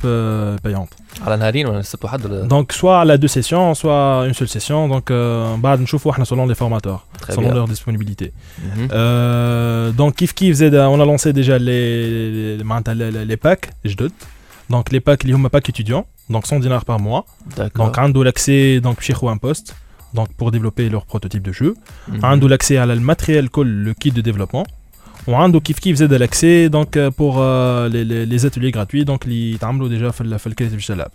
payantes 0.64 0.88
على 1.26 1.36
نهارين 1.36 1.66
ولا 1.66 1.78
السبت 1.78 2.04
وحد 2.04 2.26
ولا؟ 2.26 2.42
donc 2.46 2.72
soit 2.72 2.94
على 2.96 3.16
deux 3.16 3.26
sessions 3.26 3.74
soit 3.74 4.24
une 4.24 4.32
seule 4.32 4.48
session 4.48 4.88
donc 4.88 5.12
بعد 5.62 5.80
نشوفوا 5.80 6.12
إحنا 6.12 6.24
selon 6.24 6.52
les 6.52 6.54
formateurs 6.58 7.22
Très 7.24 7.32
selon 7.34 7.40
bien. 7.42 7.54
leur 7.54 7.68
disponibilité. 7.74 8.24
مهم. 8.66 8.88
Euh, 8.90 9.92
donc 10.00 10.14
كيف 10.14 10.32
كيف 10.32 10.54
زاد 10.56 10.74
on 10.74 11.00
a 11.00 11.06
lancé 11.06 11.32
déjà 11.32 11.58
les 11.58 12.60
les- 12.60 12.64
معناتها 12.64 12.94
les- 12.94 13.14
les- 13.14 13.34
les 13.36 13.48
packs 13.48 13.70
جدد 13.86 14.12
Donc 14.70 14.90
les 14.90 15.00
packs, 15.00 15.24
les 15.24 15.34
packs 15.50 15.68
étudiants, 15.68 16.06
donc 16.30 16.46
100 16.46 16.60
dinars 16.60 16.84
par 16.84 17.00
mois. 17.00 17.24
Donc 17.74 17.98
un 17.98 18.12
l'accès 18.12 18.80
donc 18.80 19.00
chez 19.00 19.14
un 19.22 19.36
poste, 19.36 19.76
donc 20.14 20.32
pour 20.34 20.50
développer 20.50 20.88
leur 20.88 21.04
prototype 21.04 21.42
de 21.42 21.52
jeu. 21.52 21.74
Mhm. 22.08 22.24
Un 22.24 22.36
mm-hmm. 22.36 22.48
l'accès 22.48 22.76
à 22.76 22.86
le 22.86 23.00
matériel 23.00 23.48
le 23.64 23.94
kit 23.94 24.10
de 24.10 24.20
développement. 24.20 24.66
Ou 25.28 25.36
un 25.36 25.52
kif 25.60 25.78
kif 25.78 25.96
z 25.96 26.02
l'accès 26.02 26.68
donc 26.68 26.96
euh, 26.96 27.12
pour 27.12 27.36
euh, 27.38 27.88
les, 27.88 28.44
ateliers 28.44 28.72
gratuits 28.72 29.04
donc 29.04 29.24
les 29.24 29.56
tamlo 29.60 29.88
déjà 29.88 30.10
fait 30.10 30.24
le 30.24 30.36
Creative 30.36 30.96
Lab. 30.96 31.10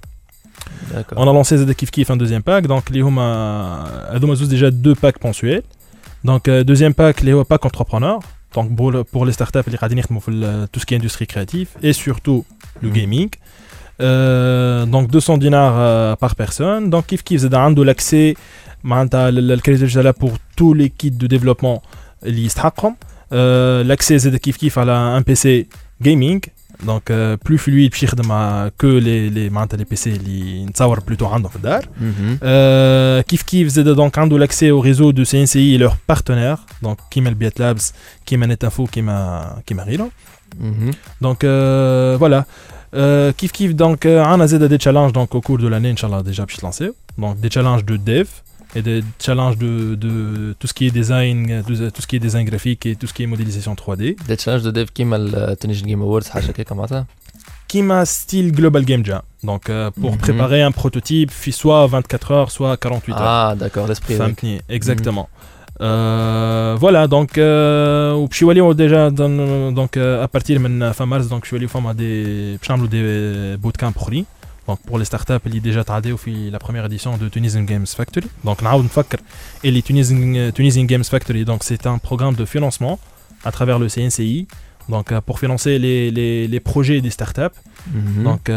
On 1.16 1.24
a 1.24 1.34
lancé 1.34 1.58
ZD 1.58 1.74
Kif 1.76 2.10
un 2.10 2.18
deuxième 2.18 2.44
pack, 2.44 2.68
donc 2.68 2.90
les 2.90 3.02
Homa 3.02 3.86
euh, 4.14 4.48
déjà 4.48 4.72
deux 4.72 4.96
packs 4.96 5.24
mensuels. 5.24 5.64
Donc 6.24 6.48
euh, 6.48 6.64
deuxième 6.64 6.94
pack, 6.94 7.22
les 7.22 7.34
pack 7.44 7.66
entrepreneurs. 7.66 8.20
Donc 8.54 8.76
pour, 9.12 9.26
les 9.26 9.32
startups, 9.32 9.70
les 9.70 9.78
tout 10.72 10.80
ce 10.80 10.86
qui 10.86 10.94
est 10.94 10.98
industrie 10.98 11.28
créative 11.28 11.70
et 11.82 11.94
surtout 11.94 12.46
le 12.82 12.90
mm. 12.90 12.94
gaming. 12.94 13.30
Euh, 14.00 14.86
donc 14.86 15.10
200 15.10 15.38
dinars 15.38 15.76
euh, 15.78 16.16
par 16.16 16.36
personne. 16.36 16.90
Donc 16.90 17.08
Kif 17.08 17.24
Kif, 17.24 17.42
de 17.72 17.84
l'accès 17.84 18.36
pour 20.14 20.34
tous 20.56 20.74
les 20.74 20.90
kits 20.90 21.12
de 21.12 21.28
développement. 21.28 21.82
Euh, 23.34 23.84
l'accès 23.84 24.20
Kif 24.38 24.58
Kif 24.58 24.78
à 24.78 24.82
un 24.82 25.22
PC 25.22 25.68
gaming. 26.02 26.42
Donc 26.86 27.10
euh, 27.12 27.38
plus 27.38 27.58
fluide 27.58 27.90
باش 27.92 28.04
يخدم 28.04 28.28
مع 28.28 28.70
que 28.70 28.86
les 29.02 29.34
les 29.36 29.52
معناتها 29.52 29.78
les 29.78 29.84
PC 29.96 30.08
اللي 30.08 30.66
نتصور 30.66 31.00
بلوتو 31.00 31.26
عندهم 31.26 31.50
في 31.52 31.56
الدار 31.56 31.86
مهم. 32.02 32.38
euh, 32.38 33.26
كيف 33.28 33.42
كيف 33.42 33.68
زاد 33.68 33.96
donc 33.98 34.18
عنده 34.18 34.46
l'accès 34.48 34.72
au 34.72 34.82
réseau 34.82 35.12
de 35.14 35.24
CNCI 35.26 35.76
et 35.76 35.78
leurs 35.78 35.98
partenaires 36.16 36.86
donc 36.88 36.96
كيما 37.12 37.30
البيت 37.30 37.60
لابس 37.60 37.94
كيما 38.26 38.46
نتافو 38.46 38.86
كيما 38.86 39.62
كيما 39.66 39.84
غيرهم 39.84 40.12
مهم. 40.60 40.92
donc 41.24 41.38
euh, 41.44 42.18
voilà 42.22 42.44
Euh, 42.94 43.32
كيف 43.38 43.52
كيف 43.52 43.72
donc 43.72 43.96
euh, 44.06 44.08
عنا 44.08 44.46
زاد 44.46 44.78
des 44.80 44.84
challenges 44.84 45.14
donc 45.14 45.36
au 45.38 45.42
cours 45.42 45.58
de 45.60 45.68
l'année 45.68 45.94
inchallah 45.96 46.24
déjà 46.24 46.40
باش 46.46 46.58
lancer 46.66 46.90
donc 47.22 47.36
des 47.46 47.50
challenges 47.56 47.86
de 47.86 47.98
dev 47.98 48.28
et 48.78 48.82
des 48.90 49.00
challenges 49.26 49.58
de, 49.64 49.72
de 50.06 50.12
tout 50.60 50.68
ce 50.72 50.74
qui 50.78 50.84
est 50.88 50.94
design 51.02 51.38
de- 51.68 51.90
tout 51.96 52.02
ce 52.04 52.08
qui 52.10 52.16
est 52.18 52.24
design 52.28 52.46
graphique 52.52 52.84
et 52.90 52.94
tout 53.00 53.08
ce 53.10 53.14
qui 53.16 53.22
est 53.24 53.30
modélisation 53.36 53.74
3D 53.76 53.98
des 54.28 54.36
challenges 54.36 54.64
de 54.64 54.70
dev 54.70 54.90
كيما 54.90 55.16
التنجن 55.16 55.88
game 55.88 56.02
awards 56.02 56.30
حاجة 56.30 56.46
هكاك 56.46 56.72
معناتها 56.74 57.06
كيما 57.70 58.06
style 58.06 58.52
global 58.60 58.84
game 58.86 59.04
jam 59.10 59.22
donc 59.50 59.64
euh, 59.70 59.92
pour 60.02 60.12
Mhm. 60.12 60.18
préparer 60.18 60.62
un 60.62 60.72
prototype 60.72 61.32
في 61.32 61.52
soit 61.52 61.88
24 61.88 62.32
heures 62.32 62.52
soit 62.52 62.78
48 62.78 63.14
heures 63.16 63.22
آه 63.22 63.54
d'accord 63.54 63.88
l'esprit 63.88 64.18
فهمتني 64.18 64.62
exactement 64.72 65.26
Euh, 65.80 66.76
voilà 66.84 67.08
donc 67.08 67.38
euh, 67.38 68.14
وباش 68.14 68.42
يوليو 68.42 68.72
déjà 68.72 69.10
donc 69.10 69.98
à 69.98 70.07
partir 70.07 70.60
من 70.60 70.94
fin 70.94 70.96
mars 70.96 71.30
donc 71.32 71.40
باش 71.40 71.54
يوليو 71.54 71.68
فما 71.68 71.94
دي 71.94 72.58
باش 72.58 72.70
نعملوا 72.70 72.88
des 72.88 73.02
bootcamps 73.58 73.94
اخرين 73.98 74.26
donc 74.68 74.80
بور 74.88 75.00
لي 75.00 75.06
ستارت 75.06 75.32
اب 75.32 75.42
اللي 75.46 75.60
déjà 75.60 75.82
تعداو 75.82 76.18
في 76.18 76.50
la 76.50 76.58
première 76.58 76.86
édition 76.86 77.20
de 77.20 77.28
Tunisian 77.28 77.66
Games 77.66 77.94
Factory 77.94 78.28
donc 78.46 78.64
نعاود 78.64 78.84
نفكر 78.86 79.20
اللي 79.66 79.82
Tunisian 79.82 80.54
Tunisian 80.54 80.88
Games 80.88 81.10
Factory 81.10 81.44
donc 81.44 81.64
c'est 81.64 81.78
un 81.86 82.00
programme 82.06 82.34
de 82.34 82.46
financement 82.46 82.98
à 83.48 83.52
travers 83.52 83.80
le 83.80 83.88
CNCI 83.96 84.46
donc 84.94 85.08
euh, 85.12 85.20
pour 85.28 85.38
financer 85.44 85.74
les, 85.86 86.00
les, 86.18 86.48
les 86.54 86.62
projets 86.72 87.00
des 87.06 87.14
startups. 87.18 87.58
Donc 88.28 88.44
euh, 88.50 88.54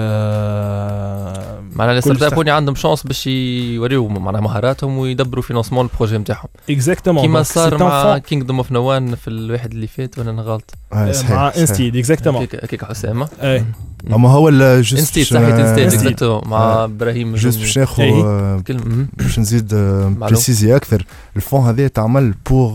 معناها 1.77 2.01
كل 2.01 2.11
ال 2.11 2.23
startups 2.23 2.31
start- 2.31 2.35
هوني 2.37 2.51
عندهم 2.51 2.75
chance 2.75 3.03
باش 3.03 3.27
يوريو 3.27 4.09
معناها 4.09 4.41
مهاراتهم 4.41 4.99
ويدبروا 4.99 5.43
financement 5.43 5.85
ال 5.93 5.97
projet 5.97 6.19
نتاعهم. 6.19 6.49
Exactement. 6.71 7.21
كيما 7.21 7.43
donc 7.43 7.47
صار 7.47 7.71
c'est 7.71 7.81
un 7.81 7.83
مع 7.83 8.17
fonds- 8.19 8.23
كينجدوم 8.23 8.57
اوف 8.57 8.73
نوان 8.73 9.15
في 9.15 9.29
الواحد 9.29 9.73
اللي 9.73 9.87
فات 9.87 10.19
ولا 10.19 10.31
أنا 10.31 10.43
غلط 10.43 10.75
آه، 10.93 10.97
آه، 10.97 11.13
صحيح، 11.13 11.31
مع 11.31 11.51
صحيح. 11.51 11.61
انستيد 11.61 11.97
exactement 11.97 12.43
هكاك 12.43 12.65
هكاك 12.65 12.85
حسام 12.85 13.27
اي 13.43 13.65
اما 14.13 14.29
هو 14.31 14.49
ال- 14.49 14.83
juste 14.83 14.99
انستيد 14.99 15.25
باش- 15.25 15.33
صحيت 15.33 15.55
انستيد 15.55 15.85
آه، 15.85 15.89
exacte 15.89 16.41
مع 16.41 16.59
آه. 16.59 16.85
إبراهيم 16.85 17.35
juste 17.35 17.59
باش 17.59 17.79
ناخذ 17.79 18.03
أي. 18.03 18.11
آه، 18.13 18.61
كلمة 18.67 18.85
مهم. 18.85 19.09
باش 19.17 19.39
نزيد 19.39 19.75
معلوم. 19.75 20.15
précisi 20.19 20.77
أكثر 20.77 21.07
ال 21.37 21.41
fonds 21.41 21.61
هذا 21.67 21.89
تعمل 21.89 22.35
pour 22.51 22.73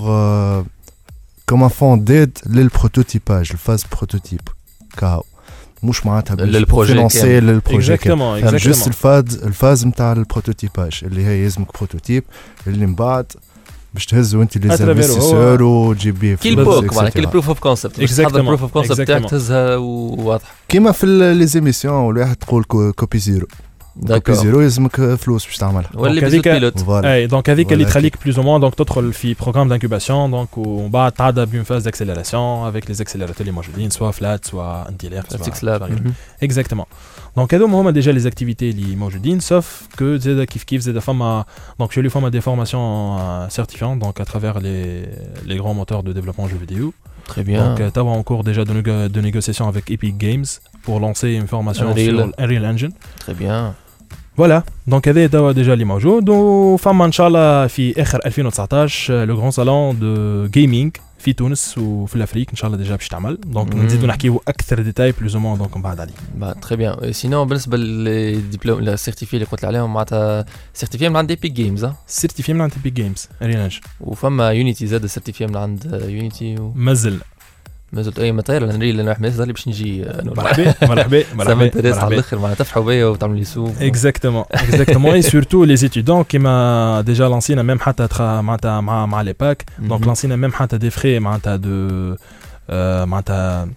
comme 1.50 1.68
fonds 1.70 2.04
d'aide 2.04 2.38
لل 2.46 2.62
prototypage 2.62 3.48
ال 3.52 3.57
phase 3.57 3.84
prototype 3.92 4.42
كاهو 4.98 5.24
مش 5.84 6.06
معناتها 6.06 6.36
لل 6.36 6.50
projet 6.50 6.94
financer 6.94 7.40
لل 7.40 7.54
projet 7.54 7.98
كامل. 7.98 8.22
exactement 8.22 8.56
juste 8.58 8.88
exactement 8.88 8.88
ال 8.88 8.97
phase 8.97 9.44
ال 9.44 9.51
phase 9.51 9.86
نتاع 9.86 10.12
ال 10.12 10.19
prototypage 10.19 11.00
اللي 11.04 11.26
هي 11.26 11.44
يلزمك 11.44 11.68
prototype 11.78 12.24
اللي 12.68 12.86
من 12.86 12.96
بعد 12.96 13.26
باش 13.94 14.06
تهزو 14.06 14.42
انت 14.42 14.58
les 14.58 14.74
investisseurs 14.92 15.64
وتجيب 15.64 16.20
بيه 16.20 16.36
كي 16.36 16.50
ال 16.50 16.61
POC 16.61 16.94
معناها 16.94 17.10
كي 17.10 17.20
etc. 17.22 17.24
ال 17.26 17.29
proof 17.29 17.48
of 17.48 17.60
concept. 17.60 18.04
تحضر 18.04 18.40
ال 18.40 18.43
proof 18.43 18.62
of 18.62 18.72
concept 18.72 19.02
تاعك. 19.08 19.30
تهزها 19.30 19.76
وواضح 19.76 20.54
كيما 20.70 20.92
في 20.92 21.06
les 21.38 21.46
émissions 21.46 21.94
والواحد 21.94 22.36
تقول 22.36 22.64
co- 22.64 22.92
copie 22.94 23.20
zéro 23.20 23.48
copie 23.96 24.08
d'accord 24.08 24.36
zéro 24.36 24.62
يلزمك 24.62 24.96
فلوس 25.16 25.46
باش 25.46 25.58
تعملها 25.58 25.90
واللي 25.94 26.22
Donc 26.22 26.24
بيزود 26.24 26.40
هذيك- 26.48 26.48
pilote 26.54 26.80
voilà 26.80 27.14
اي 27.14 27.28
donc 27.28 27.50
هذيك 27.50 27.74
اللي 27.74 27.86
Voilà, 27.86 27.88
تخليك 27.88 28.24
plus 28.24 28.38
ou 28.38 28.44
moins 28.44 28.62
donc 28.62 28.76
تدخل 28.76 29.14
في 29.14 29.34
programme 29.34 29.70
d'incubation 29.70 30.32
donc 30.32 30.58
ومن 30.58 30.90
بعد 30.92 31.12
تعدى 31.12 31.46
pour 31.46 31.56
une 31.56 31.64
phase 31.64 31.84
d'accélération 31.84 32.68
avec 32.68 32.88
les 32.88 32.94
accélérateurs 32.94 33.42
اللي 33.42 33.52
موجودين 33.52 33.90
soit 33.90 34.12
Flat6 34.12 34.46
soit 34.46 34.90
Intilaq 34.90 35.24
6 35.30 35.64
Labs 35.64 36.00
exactement 36.44 36.86
donc 37.38 37.54
هذوما 37.54 37.82
هما 37.82 37.92
déjà 37.92 38.12
les 38.12 38.20
activités 38.20 38.70
اللي 38.70 38.96
موجودين 38.96 39.40
sauf 39.40 39.88
que 40.00 40.16
زاد 40.16 40.44
كيف 40.44 40.64
كيف 40.64 40.82
زاد 40.82 41.00
فما 41.00 41.46
donc 41.80 41.92
شو 41.92 42.10
فما 42.10 42.30
des 42.30 42.42
formations 42.42 43.50
certifiantes 43.50 44.02
donc 44.02 44.22
à 44.22 44.26
travers 44.26 44.58
les 44.60 45.50
les 45.50 45.58
grands 45.62 45.74
moteurs 45.80 46.04
de 46.04 46.14
développement 46.20 46.48
jeux 46.48 46.66
vidéo. 46.68 46.92
très 47.28 47.44
donc 47.44 47.46
bien 47.46 47.76
euh, 47.78 47.92
t'as 47.94 48.02
en 48.02 48.24
cours 48.24 48.44
déjà 48.44 48.64
de, 48.66 48.74
négo- 48.74 49.10
de 49.16 49.22
négociation 49.22 49.68
avec 49.68 49.90
Epic 49.92 50.18
Games 50.18 50.46
pour 50.86 51.00
lancer 51.00 51.30
une 51.42 51.48
formation 51.48 51.86
Unreal. 51.90 52.16
sur 52.18 52.44
Unreal 52.44 52.66
Engine. 52.76 52.92
très 53.26 53.36
bien 53.36 53.74
voilà 54.38 54.64
donc 54.88 55.08
هذا 55.08 55.28
توا 55.28 55.52
déjà 55.52 55.74
اللي 55.74 55.86
موجود 55.86 56.30
وفما 56.30 57.06
ان 57.06 57.12
شاء 57.12 57.28
الله 57.28 57.68
في 57.68 58.02
اخر 58.02 58.20
2019 58.26 59.26
le 59.26 59.36
grand 59.36 59.52
salon 59.52 60.00
de 60.00 60.46
gaming 60.48 60.98
في 61.20 61.34
تونس 61.34 61.78
وفي 61.78 62.16
l'Afrique 62.16 62.50
ان 62.50 62.56
شاء 62.56 62.68
الله 62.68 62.78
déjà 62.78 62.96
باش 62.96 63.08
تعمل. 63.08 63.38
donc 63.46 63.76
مم. 63.76 63.86
نزيدو 63.86 64.08
نحكيو 64.08 64.42
أكثر 64.48 64.82
détails 64.82 65.12
plus 65.12 65.36
ou 65.36 65.58
donc 65.58 65.78
من 65.78 65.84
بعد 65.84 66.00
عليه 66.00 66.54
très 66.62 66.76
bien 66.76 67.14
sinon 67.14 67.48
بالنسبة 67.48 67.78
لل 67.78 67.98
diplômes 67.98 68.80
ال 68.80 68.85
certifiés 68.85 69.34
اللي 69.34 69.46
قلت 69.46 69.66
عليهم 69.66 69.94
معناتها 69.94 70.46
certifié 70.74 71.10
من 71.10 71.16
عند 71.16 71.30
Epic 71.30 71.52
Games 71.52 71.88
certifié 72.08 72.54
من 72.54 72.62
عند 72.62 72.72
Epic 72.78 72.94
Games 72.94 73.28
Engine 73.42 73.70
وفما 74.02 74.50
Unity 74.50 74.88
زاد 74.88 75.06
certifié 75.06 75.48
من 75.48 75.58
عند 75.58 76.02
Unity 76.08 76.72
مازل 77.96 78.10
مازلت 78.10 78.20
اي 78.20 78.32
مطير 78.32 78.64
الانريل 78.64 79.00
أنا 79.00 79.10
راح 79.10 79.22
لي 79.22 79.54
باش 79.54 79.68
نجي 79.68 80.04
آه، 80.04 80.22
نور. 80.24 80.38
مرحبا 80.38 80.74
مرحبا 80.82 81.24
Ça 81.24 81.36
مرحبا 81.36 81.70
m'intéresse 81.70 81.76
على 81.76 81.96
مرحبا 81.96 82.14
الآخر 82.14 82.40
معناتها 82.40 82.64
تفرحوا 82.64 82.84
بيا 82.84 83.06
وتعملوا 83.06 83.38
لي 83.38 83.46
سوق 83.46 83.72
اكزاكتومون 83.82 84.44
اكزاكتومون 84.52 85.14
اي 85.14 85.22
سورتو 85.22 85.64
لي 85.64 85.78
ستودون 85.78 86.24
كيما 86.24 87.02
ديجا 87.02 87.30
لانسينا 87.30 87.64
ميم 87.64 87.80
حتى 87.80 88.08
تخا 88.08 88.42
معناتها 88.42 88.82
مع 88.82 89.06
مع 89.06 89.22
لي 89.22 89.34
باك 89.40 89.66
دونك 89.80 90.06
لانسينا 90.06 90.36
ميم 90.36 90.52
حتى 90.52 90.78
دي 90.78 90.90
فري 90.90 91.20
معناتها 91.20 91.56
دو 91.56 92.16
آه، 92.70 93.06
معناتها 93.06 93.70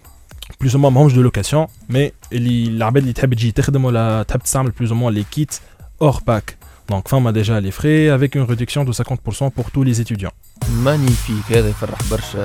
بلوز 0.61 0.75
أو 0.75 0.89
ماهمش 0.89 1.13
دو 1.13 1.21
لوكاسيون 1.21 1.67
مي 1.89 2.11
اللي 2.33 2.63
العباد 2.63 3.01
اللي 3.01 3.13
تحب 3.13 3.33
تجي 3.33 3.51
تخدم 3.51 3.85
ولا 3.85 4.23
تحب 4.27 4.39
تستعمل 4.39 4.71
بلوز 4.71 4.91
أو 4.91 5.09
لي 5.09 5.23
كيت 5.31 5.55
اور 6.01 6.19
باك 6.27 6.58
دونك 6.89 7.07
فما 7.07 7.31
ديجا 7.31 7.59
لي 7.59 7.71
فري 7.71 8.15
افيك 8.15 8.37
اون 8.37 8.45
ريدكسيون 8.45 8.85
دو 8.85 8.91
50% 8.93 9.03
pour 9.41 9.65
tous 9.73 9.83
les 9.83 9.93
étudiants 9.93 10.31
magnifique 10.69 11.51
هذا 11.57 11.69
يفرح 11.69 11.99
برشا. 12.11 12.43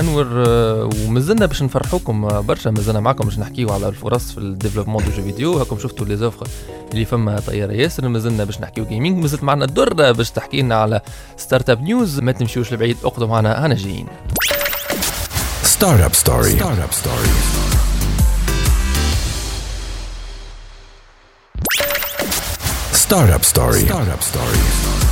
أنور 0.00 0.26
آه، 0.46 0.90
ومازلنا 1.06 1.46
باش 1.46 1.62
نفرحوكم 1.62 2.24
آه، 2.24 2.40
برشا. 2.40 2.70
مازلنا 2.70 3.00
معكم 3.00 3.24
باش 3.24 3.38
نحكيو 3.38 3.72
على 3.72 3.88
الفرص 3.88 4.32
في 4.32 4.38
ال 4.38 4.43
développement 4.43 5.04
de 5.04 5.10
jeux 5.10 5.22
vidéo. 5.22 5.58
هاكم 5.58 5.78
شفتوا 5.78 6.06
les 6.06 6.16
offres 6.16 6.46
اللي 6.92 7.04
فما 7.04 7.40
طيارة 7.40 7.72
ياسر. 7.72 8.08
مازلنا 8.08 8.44
باش 8.44 8.60
نحكيو 8.60 8.84
gaming 8.84 9.18
مازلت 9.22 9.42
معنا 9.44 9.64
الدره 9.64 10.12
باش 10.12 10.30
تحكي 10.30 10.62
لنا 10.62 10.74
على 10.74 11.00
Startup 11.36 11.82
News 11.82 12.20
ما 12.20 12.32
تمشيوش 12.32 12.72
لبعيد 12.72 12.96
اقعدوا 13.04 13.26
معنا. 13.28 13.64
أنا 13.66 13.74
جايين. 13.74 14.06
Startup 15.76 16.14
Story. 16.22 17.55
Startup 23.08 23.44
Story. 23.52 23.82
Startup 23.88 24.22
Story. 24.30 24.60
Startup 24.66 24.82
Story. 24.82 25.06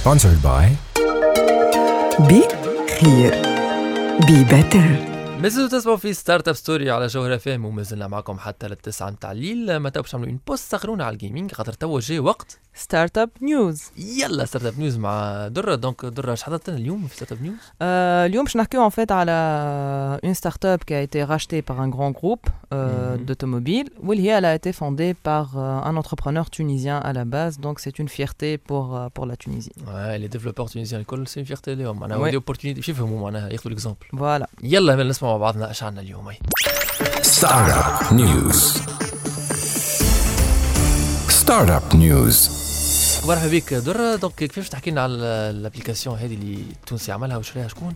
Sponsored 0.00 0.40
by 0.44 0.64
بخير 2.18 3.42
بي 4.26 4.44
بيتر 4.44 5.14
مازلتوا 5.40 5.78
تسمعوا 5.78 5.96
في 5.96 6.12
ستارت 6.12 6.48
اب 6.48 6.54
ستوري 6.54 6.90
على 6.90 7.06
جوهرة 7.06 7.36
فهم 7.36 7.64
ومازلنا 7.64 8.06
معكم 8.08 8.38
حتى 8.38 8.68
للتسعة 8.68 9.10
متاع 9.10 9.32
الليل 9.32 9.80
باش 9.80 10.14
نعملوا 10.14 10.30
اون 10.30 10.40
بوست 10.46 10.72
سخرونا 10.72 11.04
على 11.04 11.12
الجيمنج 11.12 11.52
خاطر 11.52 11.72
توا 11.72 12.00
جاي 12.00 12.18
وقت 12.18 12.60
ستارت 12.73 13.17
اب 13.17 13.29
نيوز 13.41 13.83
يلا 13.97 14.45
ستارت 14.45 14.65
اب 14.65 14.79
نيوز 14.79 14.97
مع 14.97 15.47
دره 15.47 15.75
دونك 15.75 16.05
دره 16.05 16.33
اش 16.33 16.43
حضرت 16.43 16.69
لنا 16.69 16.77
اليوم 16.79 17.07
في 17.07 17.15
ستارت 17.15 17.31
اب 17.31 17.41
نيوز 17.41 17.55
Euh, 17.55 17.81
اليوم 17.81 18.43
باش 18.45 18.57
نحكيو 18.57 18.89
en 18.89 18.91
fait 18.93 19.11
على 19.11 20.19
une 20.25 20.33
start-up 20.33 20.79
qui 20.87 20.93
a 20.93 21.01
été 21.01 21.23
rachetée 21.23 21.61
par 21.61 21.81
un 21.81 21.89
grand 21.89 22.11
groupe 22.11 22.45
euh, 22.73 23.17
Mhm. 23.17 23.25
d'automobile 23.25 23.89
واللي 24.03 24.23
هي 24.31 24.39
elle 24.41 24.45
a 24.45 24.55
été 24.61 24.71
fondée 24.73 25.13
par 25.29 25.45
euh, 25.57 25.89
un 25.89 25.95
entrepreneur 26.01 26.45
tunisien 26.49 26.97
à 27.09 27.11
la 27.13 27.25
base 27.35 27.55
donc 27.65 27.75
c'est 27.83 27.95
une 28.03 28.09
fierté 28.17 28.49
pour 28.69 28.85
euh, 28.97 29.07
pour 29.15 29.25
la 29.31 29.35
Tunisie 29.43 29.71
Ouais, 29.87 30.17
les 30.23 30.29
développeurs 30.37 30.69
tunisiens 30.69 30.93
الكل 30.93 31.27
سي 31.27 31.45
فيرتي 31.45 31.73
اليوم 31.73 31.99
معناها 31.99 32.17
Ouais. 32.17 32.21
ودي 32.21 32.35
اوبورتونيتي 32.35 32.81
شو 32.81 32.91
يفهموا 32.91 33.21
معناها 33.21 33.49
ياخذوا 33.49 33.67
الاكزومبل 33.71 34.05
voilà 34.15 34.45
يلا 34.63 35.03
نسمع 35.03 35.29
مع 35.29 35.37
بعضنا 35.37 35.71
اش 35.71 35.83
عندنا 35.83 36.01
اليوم 36.01 36.27
هي 36.29 36.37
Startup 37.39 38.11
News. 38.21 38.59
Startup 41.41 41.85
News. 43.23 43.27
مرحبا 43.27 43.47
بك 43.51 43.73
دره 43.73 44.15
دونك 44.15 44.33
كيفاش 44.35 44.69
تحكي 44.69 44.91
لنا 44.91 45.01
على 45.01 45.13
الابليكاسيون 45.13 46.17
هذه 46.17 46.33
اللي 46.33 46.53
التونسي 46.71 47.11
عملها 47.11 47.37
وشريها 47.37 47.67
شكون؟ 47.67 47.93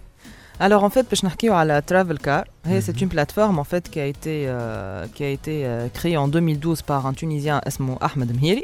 Alors 0.61 0.83
en 0.83 0.89
fait, 0.89 1.05
باش 1.09 1.25
نحكيو 1.25 1.53
على 1.53 1.83
Travel 1.91 2.17
Car, 2.17 2.43
Hey, 2.69 2.81
c'est 2.81 2.95
Mhm. 2.95 3.03
une 3.03 3.09
plateforme 3.09 3.59
en 3.59 3.63
fait 3.73 3.83
qui 3.93 3.99
a 3.99 4.05
été 4.05 4.35
euh, 4.47 5.05
qui 5.15 5.23
a 5.23 5.29
été 5.37 5.65
euh, 5.65 5.87
créée 5.97 6.17
en 6.17 6.27
2012 6.27 6.81
par 6.81 7.05
un 7.07 7.13
Tunisien 7.13 7.61
اسمه 7.67 7.97
Ahmed 8.01 8.41
Mhiri. 8.41 8.63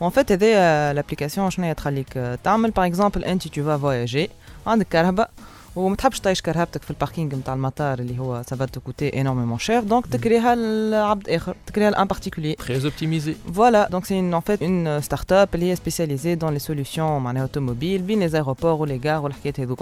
En 0.00 0.10
fait, 0.10 0.32
هذه 0.32 0.52
euh, 0.54 0.94
l'application 1.02 1.48
شنو 1.48 1.66
هي 1.66 1.74
تخليك 1.74 2.08
euh, 2.14 2.38
تعمل 2.44 2.72
par 2.72 2.84
exemple 2.92 3.26
انت 3.26 3.48
tu 3.48 3.60
vas 3.60 3.78
voyager 3.82 4.28
عندك 4.66 4.86
كهرباء 4.90 5.30
وما 5.76 5.96
تحبش 5.96 6.20
تعيش 6.20 6.40
كرهبتك 6.42 6.82
في 6.82 6.90
الباركينج 6.90 7.34
نتاع 7.34 7.54
المطار 7.54 7.98
اللي 7.98 8.18
هو 8.18 8.42
ça 8.42 8.56
va 8.56 8.64
te 8.66 8.78
coûter 8.88 9.14
énormément 9.14 9.66
cher 9.66 9.90
donc 9.92 10.10
تكريها 10.12 10.54
لعبد 10.54 11.28
اخر 11.28 11.54
تكريها 11.66 11.90
لان 11.90 12.08
particulier 12.08 12.62
Très 12.62 12.84
optimisé. 12.86 13.30
voilà, 13.58 13.88
donc 13.94 14.02
c'est 14.06 14.18
une, 14.18 14.34
en 14.34 14.40
fait 14.40 14.60
une 14.64 14.86
euh, 14.86 15.00
start-up 15.00 15.50
qui 15.56 15.68
est 15.70 15.76
spécialisée 15.76 16.36
dans 16.36 16.50
les 16.50 16.58
solutions 16.70 17.00
معناها 17.20 17.46
automobiles 17.46 18.00
بين 18.02 18.28
les 18.28 18.34
aéroports 18.34 18.80
ou 18.80 18.84
les 18.86 18.98
gares 19.06 19.22
والحكايات 19.24 19.60
هذوك. 19.60 19.80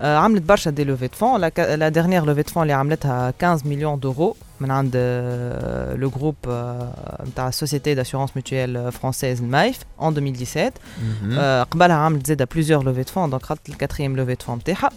Euh, 0.00 0.04
عملت 0.04 0.42
برشا 0.42 0.70
دي 0.70 0.84
لوفي 0.84 1.06
دو 1.06 1.12
فون 1.16 1.40
la, 1.40 1.50
la 1.56 1.90
dernière 1.90 2.24
levée 2.26 2.48
de 2.48 2.52
fonds 2.54 2.58
اللي 2.58 2.72
عملتها 2.72 3.30
15 3.30 3.62
millions 3.64 3.98
d'euros 4.04 4.34
من 4.60 4.70
عند 4.70 4.92
euh, 4.96 5.96
le 5.96 6.08
groupe 6.08 6.46
euh, 6.46 7.28
نتاع 7.28 7.50
société 7.50 7.94
d'assurance 7.94 8.34
mutuelle 8.36 8.90
française 9.00 9.40
المايف 9.40 9.78
en 10.00 10.12
2017 10.12 10.72
Mhm. 10.98 11.38
آه، 11.38 11.62
قبلها 11.62 11.96
عملت 11.96 12.26
زاده 12.26 12.48
plusieurs 12.54 12.82
levées 12.82 13.04
de 13.04 13.10
fonds 13.10 13.30
donc 13.34 13.42
خدت 13.42 13.68
الكاتريام 13.68 14.16
levée 14.16 14.36
de 14.36 14.42
fonds 14.46 14.50
نتاعها 14.58 14.90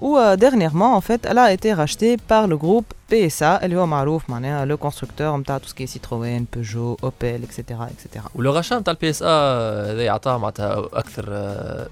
و 0.00 0.16
euh, 0.18 0.36
dernièrement 0.36 0.96
en 0.96 1.00
fait 1.00 1.20
elle 1.30 1.38
a 1.38 1.52
été 1.52 1.72
rachetée 1.72 2.16
par 2.28 2.46
le 2.46 2.56
groupe 2.56 2.94
PSA 3.11 3.63
اللي 3.63 3.75
هو 3.75 3.85
معروف 3.85 4.29
معناها 4.29 4.75
le 4.75 4.79
constructeur 4.79 5.21
نتاع 5.21 5.59
tout 5.59 5.61
ce 5.61 5.73
qui 5.73 5.87
est 5.87 5.93
Citroën, 5.97 6.45
Peugeot, 6.57 6.97
Opel 7.07 7.41
etc 7.45 7.61
etc 7.71 8.21
ولو 8.35 8.51
غاشا 8.51 8.75
نتاع 8.79 8.93
البي 8.93 9.09
اس 9.09 9.23
ا 9.23 9.27
هذا 9.91 10.03
يعطى 10.03 10.31
معناتها 10.37 10.89
أكثر 10.93 11.25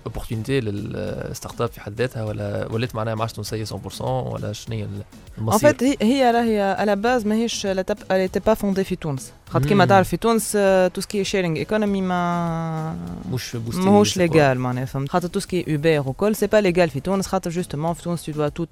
اوبورتونيتي 0.05 0.59
للستارت 0.59 1.61
اب 1.61 1.69
في 1.71 1.81
حد 1.81 1.93
ذاتها 2.01 2.23
ولا 2.23 2.67
ولات 2.71 2.95
معناها 2.95 3.15
ما 3.15 3.21
عادش 3.21 3.33
تونسيه 3.33 3.65
100% 3.65 4.01
ولا 4.01 4.53
شنو 4.53 4.75
هي 4.75 4.83
En 4.85 5.37
المصير؟ 5.37 5.73
fait 5.73 5.83
هي 5.83 5.97
هي 6.01 6.31
راهي 6.31 6.75
à 6.75 6.85
la 6.85 6.95
base 7.05 7.25
ماهيش 7.27 7.65
لا 7.67 7.81
تب- 7.81 7.97
elle 8.11 8.29
était 8.31 8.41
pas 8.51 8.55
fondée 8.61 8.81
في 8.81 8.95
تونس 8.95 9.31
خاطر 9.49 9.67
كيما 9.67 9.83
مم. 9.83 9.89
تعرف 9.89 10.07
في 10.09 10.17
تونس 10.17 10.51
tout 10.93 11.01
ce 11.01 11.10
qui 11.10 11.23
est 11.23 11.33
sharing 11.33 11.57
economy 11.57 12.01
ما 12.01 12.95
مش 13.33 13.55
بوستي 13.55 13.81
ماهوش 13.81 14.17
légal 14.17 14.59
معناها 14.59 14.85
فهمت 14.85 15.09
خاطر 15.09 15.27
tout 15.27 15.39
ce 15.39 15.53
qui 15.53 15.73
est 15.75 15.90
Uber 15.90 16.09
وكل 16.09 16.35
c'est 16.35 16.47
pas 16.47 16.57
légal 16.57 16.89
في 16.89 16.99
تونس 16.99 17.27
خاطر 17.27 17.49
justement 17.49 17.93
في 17.93 18.03
تونس 18.03 18.25
tu 18.25 18.31
dois 18.31 18.47
tout 18.47 18.65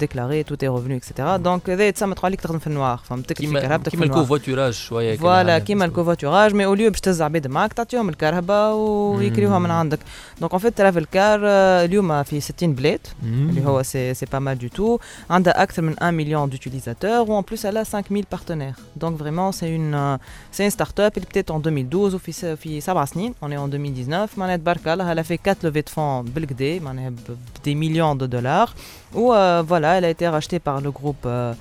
déclarer 0.00 0.42
tous 0.42 0.54
tes 0.54 0.68
revenus 0.68 0.96
et 0.96 1.06
cetera 1.06 1.36
donc 1.36 1.70
هذا 1.70 1.88
يتسمى 1.88 2.14
عليك 2.24 2.40
تخدم 2.40 2.58
في 2.58 2.66
ال 2.66 2.73
noir 2.73 3.00
فهمت 3.04 3.28
تكتب 3.28 3.36
في 3.36 3.46
كيما 3.46 3.60
كرهبتك 3.60 3.84
في 3.84 3.90
كيما 3.90 4.04
ال 4.04 4.07
noir 4.07 4.20
ال 4.20 4.24
covoiturage 4.24 4.72
شوية 4.72 5.14
كده 5.14 5.22
voilà 5.22 5.52
عامل 5.52 5.64
كيما 5.64 5.84
اسمه. 5.84 5.88
ال 5.90 5.95
covoiturage 5.95 6.54
mais 6.54 6.64
au 6.64 6.73
lieu 6.73 6.90
باش 6.90 7.00
تهز 7.00 7.22
عباد 7.22 7.46
معاك 7.46 7.72
تعطيهم 7.72 8.08
الكرهبة 8.08 8.74
ويكريوها 8.74 9.58
من 9.58 9.64
مم. 9.64 9.72
عندك 9.72 9.98
donc 10.40 10.52
en 10.52 10.60
fait 10.60 10.78
TravelCar 10.78 11.40
اليوم 11.84 12.22
في 12.22 12.40
60 12.40 12.72
بلاد 12.74 13.00
مم. 13.22 13.48
اللي 13.48 13.66
هو 13.66 13.82
سي 13.82 14.14
سي 14.14 14.26
با 14.32 14.38
مال 14.38 14.58
دو 14.58 14.68
تو 14.68 14.98
عندها 15.30 15.62
أكثر 15.62 15.82
من 15.82 15.94
1 16.02 16.12
مليون 16.14 16.48
دوتيليزاتور 16.48 17.30
وان 17.30 17.42
بلوس 17.48 17.66
elle 17.66 17.76
a 17.76 17.84
5000 17.84 18.24
partenaires. 18.34 18.78
Donc 19.04 19.12
vraiment 19.18 19.52
c'est 19.52 19.70
une 19.78 20.17
euh, 20.18 20.56
c'est 20.56 20.64
une 20.64 20.70
start-up 20.70 21.16
اللي 21.16 21.26
بدات 21.30 21.50
en 21.52 21.58
2012 21.60 22.14
وفي 22.14 22.32
س- 22.32 22.44
في 22.44 22.80
سبع 22.80 23.04
سنين 23.04 23.34
on 23.42 23.46
est 23.46 23.58
en 23.58 23.68
2019 23.74 24.38
معناها 24.38 24.56
تبارك 24.56 24.88
الله 24.88 25.14
elle 25.14 25.18
a 25.18 25.26
fait 25.28 25.38
4 25.38 25.62
levées 25.64 25.82
de 25.82 25.90
fonds 25.94 26.30
بالكدا 26.34 26.78
معناها 26.80 27.10
ب- 27.10 27.14
ب- 27.14 27.68
des 27.68 27.74
millions 27.74 28.16
de 28.22 28.26
dollars 28.26 28.74
و 29.14 29.32
euh, 29.34 29.62
voilà 29.62 29.98
elle 29.98 30.04
a 30.04 30.10
été 30.10 30.28
rachetée 30.28 30.58
par 30.58 30.80
le 30.80 30.90
groupe 30.90 31.24
euh, 31.26 31.54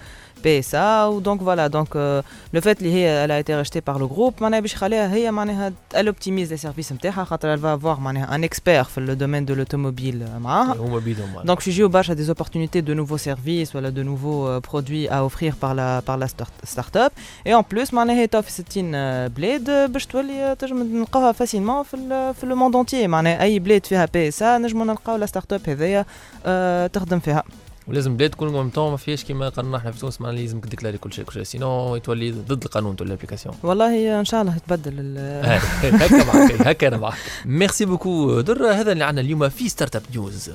PSA 0.43 1.09
ou 1.09 1.21
donc 1.21 1.39
voilà 1.41 1.69
donc 1.69 1.89
euh, 1.95 2.21
le 2.55 2.61
fait 2.61 2.77
اللي 2.81 2.93
هي 2.93 3.25
elle 3.25 3.31
a 3.31 3.39
été 3.39 3.55
rachetée 3.55 3.81
par 3.81 3.99
le 3.99 4.07
groupe 4.07 4.41
معناها 4.41 4.59
باش 4.59 4.73
يخليها 4.73 5.13
هي 5.13 5.31
معناها 5.31 5.71
elle 5.95 6.07
optimise 6.09 6.49
les 6.51 6.61
services 6.67 6.91
نتاعها 6.91 7.23
خاطر 7.23 7.55
elle 7.57 7.59
va 7.59 7.79
avoir 7.79 7.99
معناها 7.99 8.37
un 8.37 8.41
expert 8.49 8.87
في 8.87 9.05
le 9.05 9.19
domaine 9.19 9.51
de 9.51 9.55
l'automobile 9.57 10.39
معاها 10.39 10.73
هما 10.79 10.99
بيدهم 10.99 11.29
معناها. 11.33 11.55
donc, 11.55 11.59
je 11.59 11.71
suis 11.71 11.87
barche 11.89 12.09
à 12.09 12.15
des 12.15 12.29
opportunités 12.29 12.81
de 12.81 12.93
nouveaux 12.93 13.17
services, 13.29 13.69
voilà, 13.75 13.91
de 13.91 14.03
nouveaux 14.03 14.47
euh, 14.47 14.59
produits 14.69 15.07
à 15.15 15.17
offrir 15.27 15.51
par 15.63 15.73
la, 15.79 15.89
par 16.07 16.17
la 16.21 16.27
start- 16.27 16.61
start-up. 16.73 17.11
Et 17.45 17.53
en 17.53 17.63
plus, 17.63 17.93
معناها 17.93 18.15
هي 18.21 18.27
في 18.43 18.51
60 18.51 18.91
آه، 18.95 19.27
بلاد 19.27 19.69
آه، 19.69 19.85
باش 19.85 20.05
تولي 20.05 20.43
آه، 20.43 20.53
تنجم 20.53 20.83
نلقاوها 20.97 21.31
facilement 21.31 21.83
في 21.83 21.93
ال- 21.93 22.33
في 22.33 22.45
le 22.45 22.55
monde 22.55 22.75
entier 22.75 23.07
معناها 23.07 23.41
اي 23.43 23.59
بلاد 23.59 23.85
فيها 23.85 24.05
PSA 24.13 24.57
نجمو 24.57 24.83
نلقاو 24.83 25.15
la 25.15 25.25
startup 25.25 25.61
هذايا 25.69 26.05
آه، 26.45 26.87
تخدم 26.87 27.19
فيها 27.19 27.43
ولازم 27.87 28.17
بلاد 28.17 28.29
تكون 28.29 28.49
même 28.53 28.69
temps 28.69 28.91
ما 28.91 28.97
فيهاش 28.97 29.23
كيما 29.23 29.49
قانون 29.49 29.75
إحنا 29.75 29.91
في 29.91 29.99
تونس 29.99 30.21
معناها 30.21 30.39
لازمك 30.41 30.65
تديكلاري 30.65 30.97
كل 30.97 31.13
شيء 31.13 31.25
كل 31.25 31.33
شيء. 31.33 31.43
sinon 31.43 31.97
تولي 31.97 32.31
ضد 32.31 32.63
القانون 32.63 32.95
تولي 32.95 33.07
ال 33.07 33.11
application 33.11 33.55
والله 33.63 34.19
إن 34.19 34.25
شاء 34.25 34.41
الله 34.41 34.55
يتبدل 34.55 34.93
ال- 34.99 35.45
هكا 36.01 36.23
معك 36.25 36.67
هكا 36.67 36.87
أنا 36.87 36.97
معك. 36.97 37.13
merci 37.45 37.85
beaucoup 37.85 38.41
در 38.41 38.65
هذا 38.71 38.91
اللي 38.91 39.03
عندنا 39.03 39.21
اليوم 39.25 39.49
في 39.49 39.69
Startup 39.69 40.03
News 40.11 40.49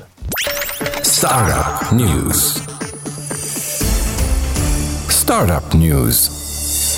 Startup 1.21 1.93
News. 2.01 2.41
Startup 5.23 5.69
News. 5.75 6.42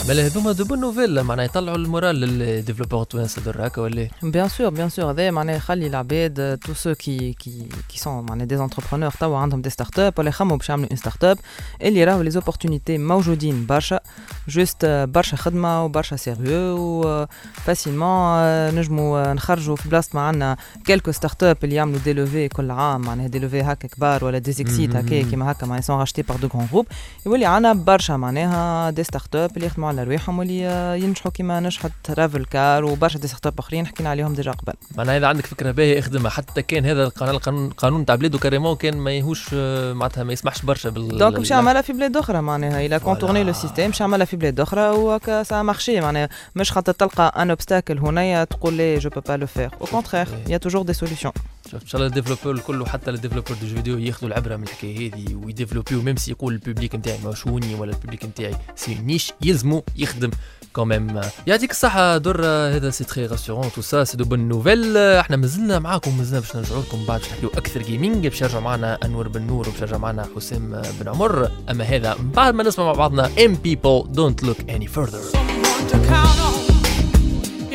مالا 0.08 0.26
هذوما 0.26 0.52
de 0.52 0.64
bonnes 0.64 0.80
nouvelles 0.80 1.22
معناها 1.22 1.44
يطلعوا 1.44 1.76
ال 1.76 1.83
moral 1.83 2.16
لل 2.16 2.28
développeurs 2.28 3.02
التوانسة 3.02 3.42
در 3.42 3.66
هكا 3.66 3.82
ولا؟ 3.82 4.08
Bien 4.22 4.48
sûr, 4.48 4.70
bien 4.70 4.96
sûr. 4.96 5.04
هذا 5.04 5.30
معناها 5.30 5.56
يخلي 5.56 5.86
العباد 5.86 6.58
tous 6.64 6.74
ceux 6.74 6.94
qui 6.94 7.34
qui 7.44 7.68
qui 7.88 7.98
sont 7.98 8.08
معناها 8.08 8.46
des 8.46 8.70
entrepreneurs 8.70 9.18
توا 9.20 9.38
عندهم 9.38 9.62
des 9.62 9.70
startups 9.70 10.18
ولا 10.18 10.28
يخموا 10.28 10.56
باش 10.56 10.68
يعملوا 10.68 10.88
une 10.88 10.96
startup 10.96 11.38
اللي 11.82 12.04
راهو 12.04 12.24
les 12.24 12.34
opportunités 12.34 12.90
موجودين 12.90 13.66
برشا 13.66 14.00
juste 14.48 14.86
برشا 14.86 15.36
خدمة 15.36 15.84
وبرشا 15.84 16.16
سيريو 16.16 16.76
و 16.78 17.26
فاسيلمون 17.54 18.74
نجموا 18.74 19.32
نخرجوا 19.32 19.76
في 19.76 19.88
بلاصة 19.88 20.10
ما 20.14 20.20
عندنا 20.20 20.56
quelques 20.84 21.12
startups 21.12 21.56
اللي 21.64 21.74
يعملوا 21.74 21.98
des 22.04 22.12
levées 22.12 22.48
كل 22.48 22.70
عام 22.70 23.00
معناها 23.00 23.26
des 23.26 23.38
levées 23.38 23.62
هكا 23.62 23.88
كبار 23.88 24.24
ولا 24.24 24.38
des 24.38 24.52
exits 24.52 24.96
هكا 24.96 25.22
كيما 25.22 25.52
هكا 25.52 25.66
معناها 25.66 25.82
sont 25.82 25.98
rachetées 25.98 26.22
par 26.22 26.36
de 26.36 26.48
grands 26.54 26.66
groupes 26.72 26.86
يولي 27.26 27.46
عندنا 27.46 27.72
برشا 27.72 28.12
معناها 28.12 28.90
des 28.90 29.04
startups 29.04 29.56
اللي 29.56 29.66
يخدموا 29.66 29.93
على 29.98 30.08
رواحهم 30.08 30.38
واللي 30.38 30.60
ينجحوا 31.00 31.30
كيما 31.32 31.60
نجحت 31.60 31.92
TravelCar 32.10 32.84
وبرشا 32.84 33.18
des 33.18 33.28
startups 33.28 33.58
آخرين 33.58 33.86
حكينا 33.86 34.10
عليهم 34.10 34.34
déjà 34.34 34.50
قبل. 34.52 34.72
معناها 34.96 35.18
إذا 35.18 35.26
عندك 35.26 35.46
فكرة 35.46 35.70
باهية 35.70 35.98
اخدمها 35.98 36.30
حتى 36.30 36.62
كان 36.62 36.86
هذا 36.86 37.04
القانون 37.04 37.66
القانون 37.66 38.06
تاع 38.06 38.14
بلاده 38.14 38.38
carrément 38.38 38.76
كان 38.76 38.96
ما 38.96 39.12
يهوش 39.12 39.50
آه، 39.54 39.92
معناتها 39.92 40.24
ما 40.24 40.32
يسمحش 40.32 40.62
برشا 40.62 40.90
بال 40.90 41.18
donc 41.18 41.38
باش 41.38 41.50
يعملها 41.50 41.82
في 41.82 41.92
بلاد 41.92 42.16
أخرى 42.16 42.40
معناها. 42.40 42.86
il 42.86 42.98
a 42.98 43.03
contourné 43.03 43.44
le 43.44 43.52
système 43.52 43.90
باش 43.90 44.00
يعملها 44.00 44.24
في 44.26 44.36
بلاد 44.36 44.60
أخرى 44.60 44.88
وهكا 44.88 45.42
ça 45.42 45.62
marchait 45.62 46.00
معناها. 46.00 46.28
مش 46.56 46.72
خاطر 46.72 46.92
تلقى 46.92 47.42
un 47.42 47.50
obstacle 47.50 47.98
هنايا 47.98 48.44
تقول 48.44 48.74
لي 48.74 48.98
je 48.98 49.10
peux 49.10 49.36
pas 49.36 49.42
le 49.42 49.46
faire 49.46 49.70
au 49.80 49.86
contraire 49.86 50.28
y 50.48 50.56
a 50.56 50.59
toujours 50.59 50.82
des 50.82 50.92
solutions 50.92 51.32
شوف 51.70 51.82
إن 51.82 51.88
شاء 51.88 52.00
الله 52.00 52.06
ال 52.06 52.10
développeurs 52.10 52.54
الكل 52.54 52.82
وحتى 52.82 53.10
ال 53.10 53.14
développeurs 53.14 53.56
de 53.62 53.66
jeux 53.66 53.80
vidéo 53.80 53.98
ياخذوا 53.98 54.28
العبرة 54.28 54.56
من 54.56 54.62
الحكاية 54.62 55.14
هذه 55.14 55.34
ويديفلوبيو 55.34 56.02
même 56.02 56.16
si 56.16 56.30
يقول 56.30 56.54
ال 56.54 56.60
public 56.60 56.94
نتاعي 56.94 57.18
مشوني 57.24 57.74
ولا 57.74 57.92
ال 57.92 57.97
public 57.97 58.24
نتاعي 58.24 58.56
c'est 58.76 58.94
niche 58.94 59.32
يلزمو 59.42 59.84
يخدم 59.96 60.30
quand 60.72 60.99
même 60.99 61.20
يعطيك 61.46 61.70
الصحة 61.70 62.18
در 62.18 62.44
هذا 62.46 62.90
c'est 62.90 63.04
très 63.04 63.26
rassurant 63.26 63.72
tout 63.72 63.80
ça 63.80 64.04
c'est 64.04 64.16
de 64.16 64.24
bonnes 64.24 64.48
nouvelles 64.48 64.96
إحنا 64.96 65.36
مازلنا 65.36 65.78
معاكم 65.78 66.18
مازلنا 66.18 66.40
باش 66.40 66.56
نرجعوا 66.56 66.82
لكم 66.82 67.04
بعد 67.06 67.20
باش 67.20 67.30
نحكيو 67.30 67.48
أكثر 67.48 67.82
gaming 67.82 68.26
باش 68.26 68.42
يرجع 68.42 68.60
معنا 68.60 68.98
أنور 69.04 69.28
بن 69.28 69.42
نور 69.42 69.68
وباش 69.68 69.80
يرجع 69.80 69.96
معنا 69.98 70.26
حسام 70.36 70.82
بن 71.00 71.08
عمر. 71.08 71.50
أما 71.70 71.84
هذا 71.84 72.14
من 72.14 72.30
بعد 72.30 72.54
ما 72.54 72.62
نسمع 72.62 72.84
مع 72.84 72.92
بعضنا 72.92 73.30
um 73.44 73.54
people 73.54 74.04
don't 74.08 74.42
look 74.42 74.70
any 74.70 74.88
further. 74.88 75.24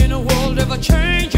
In 0.04 0.12
a 0.12 0.20
world 0.20 0.58
ever 0.60 0.78
changing. 0.78 1.29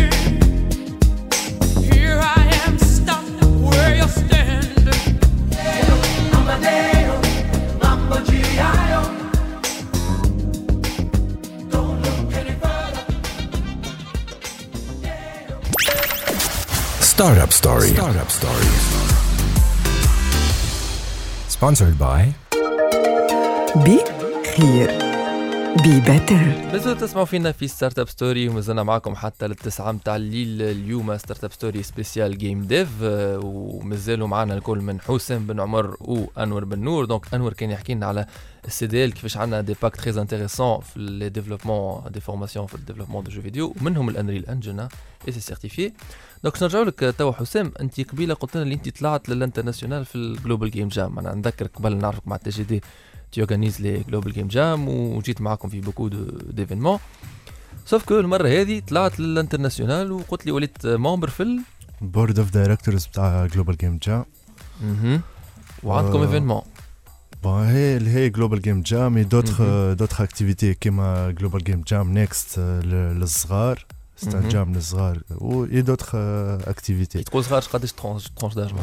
Startup 17.21 17.53
Story. 17.61 17.91
Startup 17.99 18.31
Stories. 18.39 18.83
Sponsored 21.55 21.97
by 21.99 22.21
بخير 23.75 24.89
be 25.83 25.99
better 25.99 26.35
لازم 26.71 26.93
تسمعوا 26.93 27.25
فينا 27.25 27.51
في 27.51 27.67
Startup 27.67 28.09
Story 28.09 28.47
ومازلنا 28.47 28.83
معاكم 28.83 29.15
حتى 29.15 29.47
للتسعة 29.47 29.91
متاع 29.91 30.15
الليل 30.15 30.61
اليوم. 30.61 31.17
Startup 31.17 31.51
Story 31.51 31.83
spécial 31.83 32.37
game 32.37 32.61
dev 32.61 32.89
ومازالوا 33.01 34.27
معنا 34.27 34.53
الكل 34.53 34.77
من 34.77 35.01
حسام 35.01 35.47
بن 35.47 35.59
عمر 35.59 35.97
وأنور 35.99 36.65
بن 36.65 36.79
نور. 36.79 37.05
donc 37.05 37.33
انور 37.33 37.53
كان 37.53 37.71
يحكي 37.71 37.93
لنا 37.93 38.05
على 38.05 38.25
ال 38.65 38.87
CDL 38.87 39.13
كيفاش 39.13 39.37
عندنا 39.37 39.61
des 39.61 39.75
packs 39.81 39.95
très 39.95 40.21
intéressants 40.21 40.79
في 40.79 40.99
les 40.99 41.29
développements 41.29 42.11
des 42.11 42.19
formations 42.19 42.67
في 42.67 42.75
ال 42.75 42.79
développement 42.79 43.23
de 43.23 43.31
jeux 43.31 43.41
vidéo 43.41 43.75
ومنهم 43.81 44.09
ال 44.09 44.14
Unreal 44.14 44.45
Engine 44.45 44.79
et 45.27 45.31
c'est 45.31 45.39
certifié 45.39 45.91
donc 46.43 46.63
نرجعوا 46.63 46.85
لك 46.85 47.15
توا 47.17 47.31
حسام 47.31 47.71
انت 47.81 48.01
قبيلة 48.11 48.33
قلت 48.33 48.55
لنا 48.55 48.63
اللي 48.63 48.75
انت 48.75 48.99
طلعت 48.99 49.29
لل 49.29 49.39
international 49.39 50.05
في 50.05 50.15
ال 50.15 50.23
Global 50.23 50.71
Game 50.71 50.87
Jam 50.87 51.19
أنا 51.19 51.35
نذكرك 51.35 51.71
قبل 51.75 51.97
نعرفك 51.97 52.27
مع 52.27 52.35
ال 52.35 52.49
TGD 52.49 52.81
organises 53.45 53.75
les 53.77 54.11
Global 54.11 54.33
Game 54.33 54.53
Jam 54.53 54.79
وجيت 54.87 55.41
معاكم 55.41 55.69
في 55.69 55.81
beaucoup 55.81 56.07
d'événements 56.49 56.99
sauf 57.85 58.05
que 58.05 58.19
المرة 58.19 58.47
هذه 58.47 58.79
طلعت 58.79 59.19
لل 59.19 59.32
international 59.32 60.11
وقلت 60.11 60.45
لي 60.45 60.51
وليت 60.51 60.85
member 60.85 61.29
في 61.29 61.43
ال 61.43 61.61
board 62.01 62.39
of 62.39 62.51
directors 62.51 63.05
بتاع 63.05 63.45
Global 63.45 63.77
Game 63.77 63.99
Jam 64.03 64.25
مهم. 64.83 65.21
وعندكم. 65.83 66.21
événement 66.21 66.61
bon 67.43 67.63
هي 67.63 67.97
اللي 67.97 68.09
هي 68.09 68.29
Global 68.29 68.61
Game 68.61 68.81
Jam 68.81 69.17
et 69.17 69.23
d'autres. 69.23 69.93
d'autres 69.93 70.23
activités 70.23 70.73
كيما 70.73 71.31
Global 71.31 71.63
Game 71.63 71.81
Jam 71.87 72.13
Next 72.13 72.59
للصغار 72.59 73.85
ستان 74.15 74.39
مهم. 74.39 74.49
جام 74.49 74.73
للصغار 74.73 75.21
و 75.31 75.65
اي 75.65 75.81
دوتر 75.81 76.09
اكتيفيتي 76.69 77.23
تقول 77.23 77.43
صغار 77.43 77.61
قداش 77.61 77.91
ترونش 77.93 78.31
داج 78.55 78.73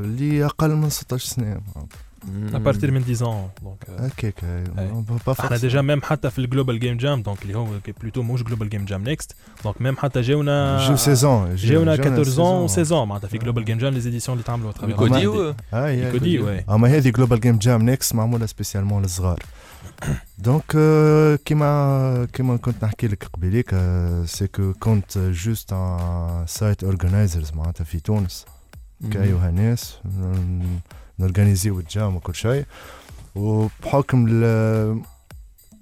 اللي 0.00 0.44
أقل 0.44 0.70
من 0.70 0.90
16 0.90 1.28
سنه 1.28 1.60
à 2.54 2.60
partir 2.60 2.90
من 2.92 3.02
10 3.02 3.22
ans 3.22 3.50
donc 3.62 3.88
euh, 3.88 4.02
هكاك 4.02 4.44
أي. 4.78 5.04
با 5.26 5.32
إحنا 5.32 5.56
ديجا 5.56 5.82
ميم 5.82 6.02
حتى 6.02 6.30
في 6.30 6.38
الجلوبال 6.38 6.80
جيم 6.80 6.96
جام 6.96 7.22
دونك 7.22 7.42
اللي 7.42 7.54
هو 7.54 7.66
بلوتو 8.00 8.22
موش 8.22 8.42
جلوبال 8.42 8.68
جيم 8.68 8.84
جام 8.84 9.04
نيكست 9.04 9.36
دونك 9.64 9.80
ميم 9.80 9.96
حتى 9.96 10.20
جاونا 10.20 10.88
جو 10.88 10.96
سيزون 10.96 11.54
جاونا 11.54 11.92
14 11.94 12.42
و 12.42 12.66
16 12.66 13.04
معناتها 13.04 13.28
في 13.28 13.38
جلوبال 13.38 13.64
جيم 13.64 13.78
جام 13.78 13.94
لي 13.94 14.00
زيديسيون 14.00 14.36
اللي 14.36 14.46
تعملوا 14.46 14.72
ترافيغ 14.72 14.96
كودي 14.96 15.54
هاي 15.72 16.12
كودي 16.12 16.38
وي 16.38 16.64
اما 16.70 16.88
هذه 16.88 17.08
جلوبال 17.08 17.40
جيم 17.40 17.58
جام 17.58 17.82
نيكست 17.82 18.14
معموله 18.14 18.46
سبيسيالمون 18.46 19.02
للصغار 19.02 19.38
donc 20.38 20.76
آه، 20.76 21.38
كيما 21.44 22.28
كيما 22.32 22.56
كنت 22.56 22.84
نحكي 22.84 23.06
لك 23.06 23.24
قبيليك 23.24 23.70
آه، 23.74 24.24
c'est 24.24 24.46
que 24.46 24.72
كنت 24.72 25.18
juste 25.18 25.72
un 25.72 26.44
site 26.46 26.84
organizer 26.84 27.52
معناتها 27.52 27.84
في 27.84 28.00
تونس 28.00 28.46
كايوها 29.12 29.50
ناس 31.18 31.20
ن- 31.20 31.22
نورجانيزيو 31.22 31.80
ال 31.80 31.89
jam 31.89 32.16
وكل 32.16 32.34
شيء. 32.34 32.64
وبحكم 33.34 34.28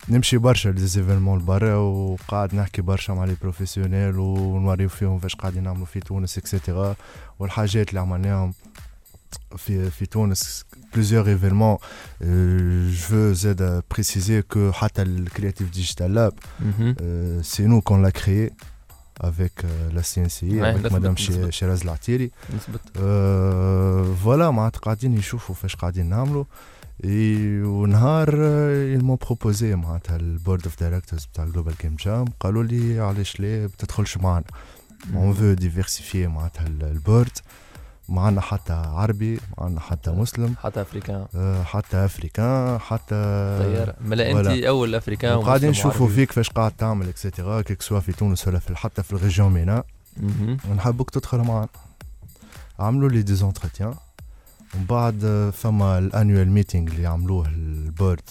نمشي 0.08 0.38
برشا 0.38 0.68
les 0.68 0.85
événements 0.85 1.38
لبرا 1.38 1.74
وقاعد 1.74 2.54
نحكي 2.54 2.82
برشا 2.82 3.12
مع 3.12 3.24
les 3.24 3.36
professionnels 3.42 4.18
ونوريو 4.18 4.88
فيهم 4.88 5.18
فاش 5.18 5.34
قاعدين 5.34 5.62
نعملوا 5.62 5.86
في 5.86 6.00
تونس 6.00 6.38
et 6.38 6.53
cetera 6.53 6.96
والحاجات 7.38 7.88
اللي 7.88 8.00
عملناهم 8.00 8.54
في 9.56 9.90
في 9.90 10.06
تونس 10.06 10.64
euh, 10.94 12.24
je 12.94 13.10
veux 13.10 13.32
زاد 13.32 13.82
préciser 13.94 14.42
que 14.54 14.72
حتى 14.72 15.04
le 15.04 15.30
Creative 15.38 15.70
Digital 15.70 16.12
Lab 16.12 16.32
euh, 16.80 17.42
c'est 17.42 17.66
nous 17.66 17.80
qu'on 17.82 18.02
euh, 19.20 19.26
avec 19.26 19.64
نثبت- 20.72 20.92
madame 20.92 21.14
نثبت. 21.20 21.54
Ch- 21.54 21.56
Shiraz 21.58 21.84
Latiri 21.84 22.30
نثبت 22.54 22.80
Euh, 22.96 24.04
voilà 24.24 24.50
معناتها 24.50 24.80
قاعدين 24.80 25.14
يشوفوا 25.14 25.54
فاش 25.54 25.76
قاعدين 25.76 26.06
نعملوا 26.08 26.44
ونهار 27.64 28.28
ils 28.96 29.02
m'ont 29.02 29.26
proposé 29.28 29.62
معناتها 29.62 30.16
ال 30.16 30.24
board 30.24 30.64
of 30.64 30.80
directors 30.80 31.24
بتاع 31.24 31.44
Global 31.44 31.74
Game 31.82 31.96
Jam 32.04 32.24
قالوا 32.40 32.62
لي 32.64 33.00
علاش 33.00 33.40
ليه 33.40 33.66
بتدخلش 33.66 34.16
معنا 34.16 34.44
on 35.14 35.32
veut 35.32 35.52
diversifier 35.52 36.26
معناتها 36.26 36.66
ال- 36.66 36.82
البورد 36.84 37.38
معنا 38.12 38.40
حتى 38.40 38.72
عربي 38.72 39.40
معنا 39.58 39.80
حتى 39.80 40.10
مسلم 40.10 40.54
حتى 40.62 40.82
أفريكان. 40.82 41.26
آه، 41.34 41.62
حتى 41.62 42.04
أفريكان 42.04 42.78
حتى 42.78 43.14
طيارة 43.62 43.94
ملا 44.00 44.30
أنت. 44.30 44.46
أول 44.64 44.94
أفريكان 44.94 45.36
وقاعدين 45.36 45.70
نشوفوا. 45.70 46.08
فيك 46.08 46.32
فاش 46.32 46.50
قاعد 46.50 46.72
تعمل 46.72 47.08
et 47.08 47.22
cetera 47.22 47.62
que 47.62 47.82
ce 47.82 47.88
soit 47.88 48.00
في 48.00 48.12
تونس 48.12 48.48
ولا 48.48 48.58
في 48.58 48.76
حتى 48.76 49.02
في 49.02 49.12
ال 49.12 49.18
région 49.18 49.52
MENA. 49.52 49.84
مهم. 50.16 50.56
ونحبك 50.70 51.10
تدخل 51.10 51.38
معنا. 51.38 51.68
عملوا 52.78 53.08
لي 53.08 53.22
des 53.22 53.34
entretiens 53.34 53.94
ومن 54.74 54.84
بعد 54.84 55.24
آه، 55.24 55.50
فما 55.50 55.98
ال 55.98 56.06
annual 56.06 56.50
meeting 56.50 56.92
اللي 56.92 57.06
عملوه 57.06 57.48
ال 57.48 57.61
board 57.61 58.22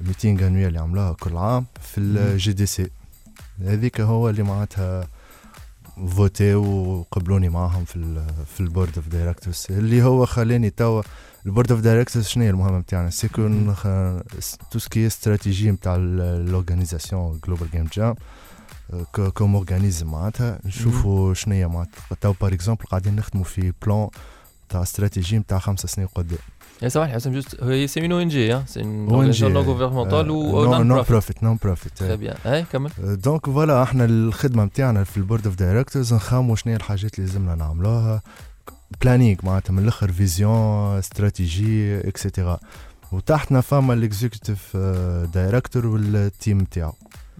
ال 0.00 0.06
meeting 0.06 0.46
annuel 0.46 0.66
اللي 0.66 0.80
عملوها 0.80 1.12
كل 1.12 1.36
عام 1.36 1.66
في 1.80 2.00
ال 2.00 2.52
GDC. 2.52 2.90
هذيك 3.64 4.00
هو 4.00 4.28
اللي 4.30 4.42
معناتها 4.42 5.08
voté 5.96 6.54
وقبلوني 6.54 7.48
معاهم 7.48 7.84
في 7.84 7.96
ال 7.96 8.26
في 8.46 8.60
ال 8.60 8.65
board 8.65 8.92
of 8.96 9.08
directors 9.08 9.66
اللي 9.70 10.02
هو 10.02 10.26
خلاني 10.26 10.70
توا 10.70 11.02
ال 11.46 11.50
board 11.50 11.72
of 11.72 11.80
directors 11.80 12.26
شنو 12.26 12.44
هي 12.44 12.50
المهمة 12.50 12.78
نتاعنا 12.78 13.10
c'est 13.10 13.50
que 13.50 13.74
tout 14.70 14.78
ce 14.78 14.89
qui 14.89 15.06
est 15.06 15.22
stratégie 15.22 15.70
نتاع 15.70 15.96
ال 15.96 16.07
organisation 16.07 17.40
Global 17.46 17.70
Game 17.70 17.88
Jam 17.92 18.14
comme 19.34 19.56
organisme 19.56 20.10
معناتها. 20.10 20.58
نشوفوا 20.64 21.34
شنو 21.34 21.54
هي 21.54 21.68
معناتها. 21.68 22.16
توا 22.20 22.34
par 22.40 22.52
exemple 22.52 22.84
قاعدين 22.84 23.16
نخدموا 23.16 23.44
في 23.44 23.72
plan 23.86 24.08
تاع 24.72 24.82
استراتيجي 24.82 25.38
نتاع 25.38 25.58
خمس 25.58 25.80
سنين 25.80 26.06
قدام. 26.06 26.38
يا 26.82 26.88
سامحني 26.88 27.14
حسام 27.14 27.32
juste 27.32 27.62
هي 27.62 27.86
c'est 27.86 28.00
une 28.00 28.12
ONG 28.12 28.52
ها 28.52 28.64
c'est 28.66 28.80
ONG, 28.80 29.42
non 29.42 29.56
gouvernementale 29.56 30.30
et 30.30 30.82
non 30.82 31.02
profit 31.02 31.42
non 31.42 31.58
profit 31.62 31.92
très 31.96 32.16
bien 32.16 32.36
اي 32.46 32.64
كمل 32.72 32.90
donc 33.00 33.46
voilà 33.46 33.82
إحنا 33.82 34.04
الخدمة 34.04 34.64
نتاعنا 34.64 35.04
في 35.04 35.16
ال 35.16 35.21
board 35.21 35.46
of 35.46 35.56
directors 35.56 36.14
نخاموا 36.14 36.56
شنو 36.56 36.72
هي 36.72 36.76
الحاجات 36.76 37.18
اللي 37.18 37.26
لازمنا 37.26 37.54
نعملوها 37.54 38.22
planning 39.02 39.38
معناتها 39.42 39.72
من 39.72 39.82
الأخر 39.82 40.12
vision 40.12 40.98
stratégie 40.98 41.98
et 42.08 42.20
cetera 42.20 42.58
وتحتنا 43.12 43.60
فما 43.60 43.94
ال 43.94 44.02
executive 44.02 44.76
director 45.34 45.86
وال 45.86 46.11
team 46.11 46.60
نتاعو. 46.60 46.92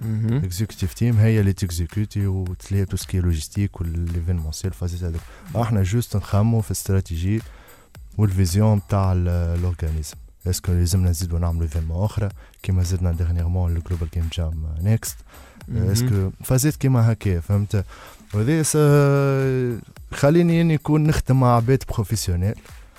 ال 0.05 0.14
executive 0.14 0.95
team 0.95 1.17
هي 1.17 1.41
اللي 1.41 1.53
ت 1.53 1.61
exécuter 1.61 2.27
وتلاقي 2.27 2.85
tout 2.85 2.97
ce 2.97 3.06
qui 3.06 3.21
logistique 3.21 3.81
وال 3.81 3.94
événementiel 3.94 4.73
فازيت 4.73 5.05
هذوك 5.05 5.21
إحنا 5.57 5.83
juste 5.83 6.17
نخمو 6.17 6.61
في 6.61 6.71
ال 6.71 6.78
stratégie 6.78 7.43
وال 8.19 8.34
vision 8.34 8.81
تاع 8.89 9.13
ال 9.17 9.27
organisme 9.27 10.15
est-ce 10.47 10.64
que 10.64 10.73
لازمنا 10.73 11.11
نزيدو 11.11 11.39
نعملو 11.39 11.63
événements 11.63 12.05
أخرى؟ 12.05 12.29
كيما 12.63 12.83
زدنا 12.83 13.13
dernièrement 13.13 13.77
ال 13.77 13.81
Global 13.81 14.09
Game 14.15 14.29
Jam 14.33 14.65
Next. 14.81 15.17
est-ce 15.77 16.13
que 16.13 16.31
فازيت 16.45 16.77
كيما 16.77 17.13
هكا 17.13 17.41
فهمت؟ 17.41 17.85
وهذا 18.35 18.63
س- 18.63 18.77
خليني 20.15 20.61
إني 20.61 20.75
نكون 20.75 21.03
نخدم 21.07 21.41
مع 21.41 21.57
عباد 21.57 21.83
professionnels 21.95 22.55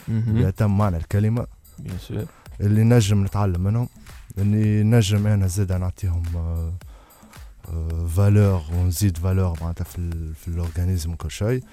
مهم. 0.08 0.38
يتم 0.38 0.78
معنى 0.78 0.98
الكلمة. 0.98 1.48
اللي 2.62 2.84
نجم 2.84 3.24
نتعلم 3.24 3.62
منهم. 3.64 3.90
اللي 4.38 4.84
نجم 4.84 5.28
أنا 5.28 5.48
زاد 5.48 5.72
نعطيهم 5.74 6.24
valeur 8.16 8.62
ونزيد 8.74 9.18
valeur 9.18 9.58
معناتها 9.62 9.84
في 9.84 10.34
في 10.34 10.48
ال 10.48 10.55
organisme 10.55 11.16
كل 11.16 11.32
شيء. 11.32 11.64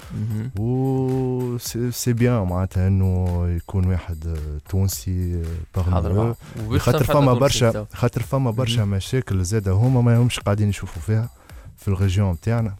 و 0.59 1.59
c'est 1.91 2.13
bien 2.13 2.43
معناتها 2.43 2.89
انه 2.89 3.45
يكون 3.49 3.87
واحد 3.87 4.39
تونسي 4.69 5.43
حاضر 5.77 6.35
خاطر 6.79 7.05
فما 7.05 7.33
برشا. 7.35 7.87
خاطر 7.93 8.23
فما 8.23 8.51
برشا. 8.51 8.85
مشاكل 8.85 9.45
زاده 9.45 9.73
هما 9.73 10.01
ما 10.01 10.19
همش 10.19 10.41
قاعدين 10.41 10.69
يشوفوا 10.69 11.03
فيها 11.03 11.29
في 11.77 11.89
ال 11.89 11.96
région 11.96 12.41
تاعنا 12.41 12.75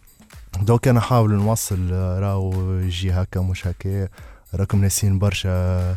donc 0.63 0.89
أنا 0.89 0.99
نحاول 0.99 1.33
نوصل 1.35 1.91
راهو 1.93 2.73
يجي 2.79 3.13
هكا 3.13 3.41
مش 3.41 3.67
هكا 3.67 4.09
راكم 4.55 4.81
ناسين 4.81 5.19
برشا 5.19 5.97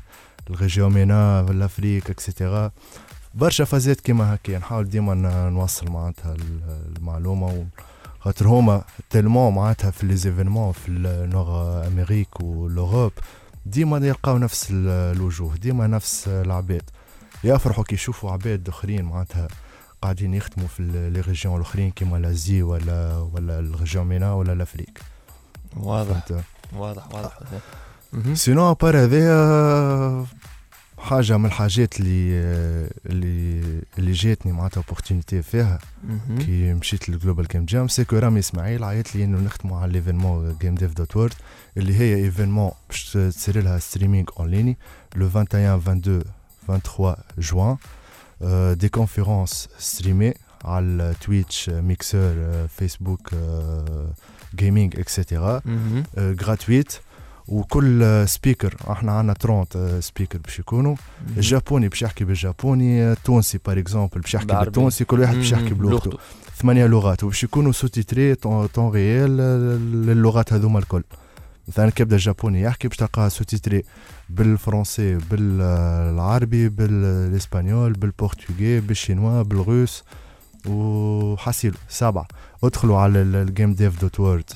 ال 0.50 0.56
région 0.56 0.94
MENA 0.94 1.46
في 1.46 1.52
ال 1.52 1.59
Afrique 1.59 2.10
et 2.10 2.25
cetera 2.25 2.72
برشا 3.34 3.64
فازات 3.66 4.02
كيما 4.02 4.34
هكا 4.36 4.58
نحاول 4.58 4.90
ديما 4.90 5.14
نوصل 5.50 5.92
معناتها 5.92 6.34
ال- 6.36 6.62
المعلومة 6.98 7.66
خاطر 8.20 8.48
هما 8.48 8.84
tellement 9.10 9.56
معناتها 9.56 9.92
في 9.92 10.06
les 10.06 10.16
événements 10.16 10.72
في 10.72 10.88
ال 10.90 11.09
Nord 11.09 11.88
Amérique 11.88 12.40
وال 12.42 12.59
Europe 12.59 13.12
ديما 13.66 13.98
يلقاو 14.08 14.38
نفس 14.38 14.72
ال- 14.72 15.16
الوجوه 15.16 15.56
ديما 15.56 15.88
نفس 15.88 16.28
العباد. 16.28 16.82
يفرحوا 17.44 17.84
كي 17.84 17.96
يشوفوا 17.96 18.32
عباد 18.32 18.70
آخرين 18.70 19.06
معناتها 19.06 19.48
قاعدين 20.02 20.34
يخدموا 20.34 20.68
في 20.68 20.84
les 21.14 21.22
régions 21.22 21.56
الأخرين 21.56 21.92
كيما 21.92 22.18
l'Asie 22.18 22.62
ولا 22.64 23.18
ولا 23.34 23.60
ال 23.60 23.66
région 23.66 24.06
MENA 24.08 24.34
ولا 24.34 24.54
ال 24.54 24.59
Afrique. 24.59 25.00
واضح. 25.78 26.24
واضح 26.74 27.14
واضح. 27.14 27.38
مهم. 28.14 28.36
sinon 28.36 28.72
à 28.72 28.77
part 28.77 28.98
هذايا 28.98 30.26
حاجة 31.04 31.38
من 31.38 31.46
الحاجات 31.46 32.00
اللي 32.00 32.34
اللي 33.06 33.62
اللي 34.00 34.12
جاتني 34.12 34.52
معناتها 34.52 34.78
opportunité 34.84 35.42
فيها 35.42 35.80
مهم. 36.04 36.38
كي 36.40 36.74
مشيت 36.74 37.10
لل 37.10 37.19
Global 37.19 37.48
Game 37.48 37.66
Jam 37.66 37.88
c'est 37.88 38.06
que 38.06 38.18
رامي 38.18 38.40
إسماعيل 38.40 38.84
عيط 38.84 39.16
لي 39.16 39.24
إنه 39.24 39.38
نخدموا 39.40 39.80
على 39.80 39.92
l'événement 39.92 40.58
gamedev 40.62 40.94
dot 40.94 41.16
world 41.16 41.34
اللي 41.78 41.96
هي 42.00 42.16
événement 42.16 42.72
باش 42.90 43.14
تصير 43.14 43.62
لها 43.64 43.80
streaming 43.80 44.26
en 44.40 44.50
ligne 44.50 44.78
le 45.16 45.26
21 45.26 45.76
22 45.76 46.24
23 46.68 47.16
جوان 47.38 47.78
euh, 48.42 48.76
des 48.84 48.90
conférences 49.00 49.68
streamées 49.92 50.38
على 50.66 51.14
Twitch 51.22 51.70
Mixer 51.70 52.68
Facebook 52.68 53.30
Gaming 54.56 55.00
et 55.00 55.15
cetera 55.15 55.62
مهم. 55.66 56.04
وكل 57.48 58.24
speaker 58.28 58.76
إحنا 58.92 59.12
عندنا 59.12 59.34
30 59.34 60.02
speaker 60.02 60.40
باش 60.40 60.60
يكونوا. 60.60 60.96
الجابوني 61.38 61.88
باش 61.88 62.02
يحكي 62.02 62.26
بالجابوني 62.26 63.12
التونسي 63.12 63.60
par 63.66 63.80
exemple 63.80 64.22
باش 64.22 64.34
يحكي. 64.34 64.56
بالتونسي 64.56 65.06
كل 65.06 65.20
واحد 65.20 65.36
باش 65.36 65.52
يحكي. 65.52 65.74
بلغته. 65.74 66.18
ثمانية 66.56 66.86
لغات 66.86 67.24
وباش 67.24 67.44
يكونوا 67.44 67.72
sous-titrés 67.72 68.36
en 68.36 68.68
temps 68.68 68.92
réel 68.92 69.38
للغات 70.06 70.54
هذوما 70.54 70.80
الكل. 70.80 71.04
مثلا 71.68 71.90
كي 71.90 72.04
يبدا 72.04 72.16
الجابوني؟ 72.16 72.62
يحكي 72.62 72.88
باش 72.88 72.98
تلقاه 72.98 73.28
sous-titré 73.28 73.84
بالفرنسي 74.30 75.16
بالعربي 75.16 76.70
بال 76.70 76.94
espagnol 76.94 77.94
بال 77.94 78.09
portugais 78.09 78.80
بال 78.80 78.93
chinois 78.93 79.42
بال 79.42 79.59
russe 79.59 80.04
وحاسيلو 80.68 81.76
سبعة. 81.90 82.28
ادخلوا 82.64 82.98
على 82.98 83.22
ال 83.22 83.74
gamedev 83.74 84.02
dot 84.02 84.20
world 84.20 84.50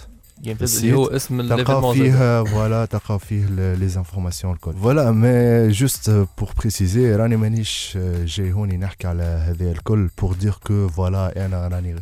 اللي 0.45 0.93
هو 0.93 1.06
اسم 1.06 1.39
ال 1.39 1.44
l'événement 1.44 1.93
فيه 1.95 2.43
voilà 2.43 2.86
تلقاو 2.86 3.17
فيه 3.17 3.45
les 3.75 3.88
informations 3.88 4.53
الكل 4.54 4.73
voilà 4.73 5.12
mais 5.12 5.67
juste 5.67 6.10
pour 6.10 6.49
préciser 6.60 7.15
راني 7.15 7.38
مانيش 7.38 7.97
جاي 8.23 8.52
هوني 8.52 8.78
نحكي 8.78 9.08
على 9.08 9.23
هذا 9.23 9.71
الكل 9.71 10.10
pour 10.21 10.34
dire 10.34 10.53
que 10.67 10.88
voilà 10.88 11.45
أنا 11.45 11.67
راني 11.67 11.95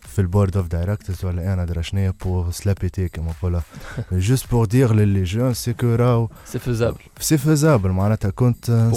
في 0.00 0.18
ال 0.18 0.24
board 0.24 0.56
of 0.56 0.66
directors 0.66 1.24
ولا 1.24 1.52
أنا 1.52 1.64
درا 1.64 1.82
شنيا 1.82 2.14
pour 2.24 2.50
se 2.50 2.63
la 2.63 2.76
péter 2.76 3.08
كما 3.08 3.30
نقولها 3.30 3.62
juste 4.12 4.50
pour 4.50 4.66
dire 4.66 4.94
لل 4.94 5.22
les 5.22 5.36
gens 5.36 5.54
c'est 5.54 5.72
que 5.72 5.94
راهو 5.94 6.28
c'est 6.44 6.58
faisable 6.58 6.98
c'est 7.20 7.38
faisable 7.38 7.90
معناتها 7.90 8.30
كنت 8.30 8.90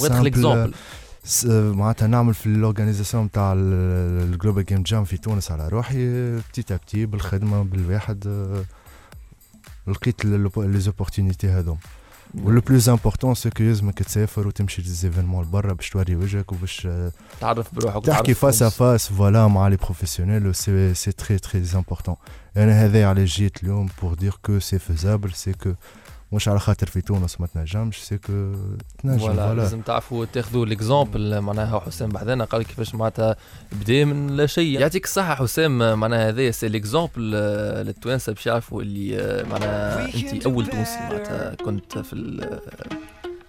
معناتها 1.53 2.08
نعمل 2.08 2.34
في 2.34 2.45
ال 2.45 2.52
organisation 2.52 3.31
تاع 3.32 3.53
ال 3.57 3.73
Global 3.73 4.65
Game 4.65 4.83
Jam 4.83 5.03
في 5.03 5.17
تونس 5.17 5.51
على 5.51 5.67
روحي 5.67 6.36
petit 6.38 6.75
à 6.75 6.80
petit 6.80 7.05
بالخدمه 7.06 7.63
بالواحد 7.63 8.27
لقيت 9.87 10.25
les 10.25 10.79
opportunités 10.79 11.47
هذوم 11.47 11.77
و 12.43 12.49
le 12.49 12.62
plus 12.62 12.89
important 12.89 13.33
c'est 13.33 13.49
que 13.49 13.63
يلزمك 13.63 14.03
تسافر 14.03 14.47
وتمشي 14.47 14.81
les 14.81 14.96
événements 14.96 15.43
لبرا 15.45 15.73
باش 15.73 15.89
توري 15.89 16.15
وجهك 16.15 16.51
وباش 16.51 16.85
آه، 16.85 17.11
تعرف 17.41 17.75
بروحك 17.75 18.05
تحكي 18.05 18.31
وتعرف 18.31 18.39
face 18.39 18.55
à 18.55 18.59
تونس. 18.59 18.73
face 18.73 19.07
voilà 19.07 19.47
مع 19.47 19.67
les 19.67 19.75
professionnels 19.75 20.55
c'est 20.55 20.93
c'est 20.93 21.12
très 21.12 21.39
très 21.39 21.63
important 21.75 22.15
أنا 22.57 22.85
هذا 22.85 23.07
علاش 23.07 23.37
جيت 23.37 23.63
اليوم 23.63 23.89
pour 24.01 24.13
dire 24.13 24.38
que 24.45 24.59
c'est 24.59 24.79
faisable 24.79 25.33
c'est 25.33 25.53
que 25.53 25.73
مش 26.33 26.47
على 26.47 26.59
خاطر 26.59 26.87
في 26.87 27.01
تونس 27.01 27.41
ما 27.41 27.47
تنجمش 27.47 27.97
c'est 28.03 28.17
que 28.17 28.53
تنجم 29.03 29.17
voilà 29.17 29.36
voilà 29.45 29.62
لازم 29.61 29.81
تعرفوا 29.81 30.25
تاخذوا 30.25 30.65
l'exemple 30.65 31.39
معناها 31.41 31.79
حسام 31.79 32.09
بحذانا 32.09 32.43
قال 32.45 32.63
كيفاش 32.63 32.95
معناتها 32.95 33.35
بدا 33.71 34.05
من 34.05 34.27
لا 34.27 34.45
شيء. 34.45 34.79
يعطيك 34.79 35.05
الصحة 35.05 35.35
حسام 35.35 35.99
معناها 35.99 36.29
هذايا 36.29 36.51
c'est 36.51 36.67
l'exemple 36.69 37.31
للتوانسة 37.85 38.33
باش 38.33 38.47
يعرفوا 38.47 38.81
اللي 38.81 39.17
آه، 39.19 39.43
معناها 39.43 40.05
انت 40.15 40.45
أول 40.45 40.65
تونسي 40.67 40.99
معناتها 40.99 41.55
كنت 41.55 41.97
في 41.97 42.13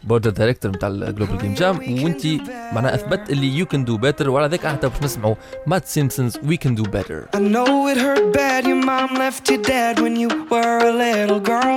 بورد 0.04 0.34
دايركتور 0.34 0.72
نتاع 0.72 0.90
الجلوبال 0.90 1.38
جيم 1.38 1.54
جام 1.54 2.04
وانت 2.04 2.26
معناها 2.74 2.96
اثبت 2.96 3.30
اللي 3.30 3.58
يو 3.58 3.66
كان 3.66 3.86
دو 3.86 3.98
بيتر 3.98 4.30
وعلى 4.30 4.48
ذاك 4.48 4.66
احنا 4.66 4.80
باش 4.88 5.04
نسمعوا 5.04 5.36
مات 5.68 5.86
سيمبسونز 5.86 6.38
وي 6.44 6.58
كان 6.58 6.76
دو 6.76 6.84
بيتر 6.84 7.24
I 7.36 7.40
know 7.40 7.88
it 7.92 7.98
hurt 7.98 8.34
bad. 8.34 8.64
Your 8.68 8.82
mom 8.90 9.10
left 9.24 9.50
you 9.52 9.58
dead 9.74 10.00
when 10.00 10.16
you 10.22 10.30
were 10.52 10.78
a 10.92 10.94
little 11.06 11.42
girl. 11.52 11.76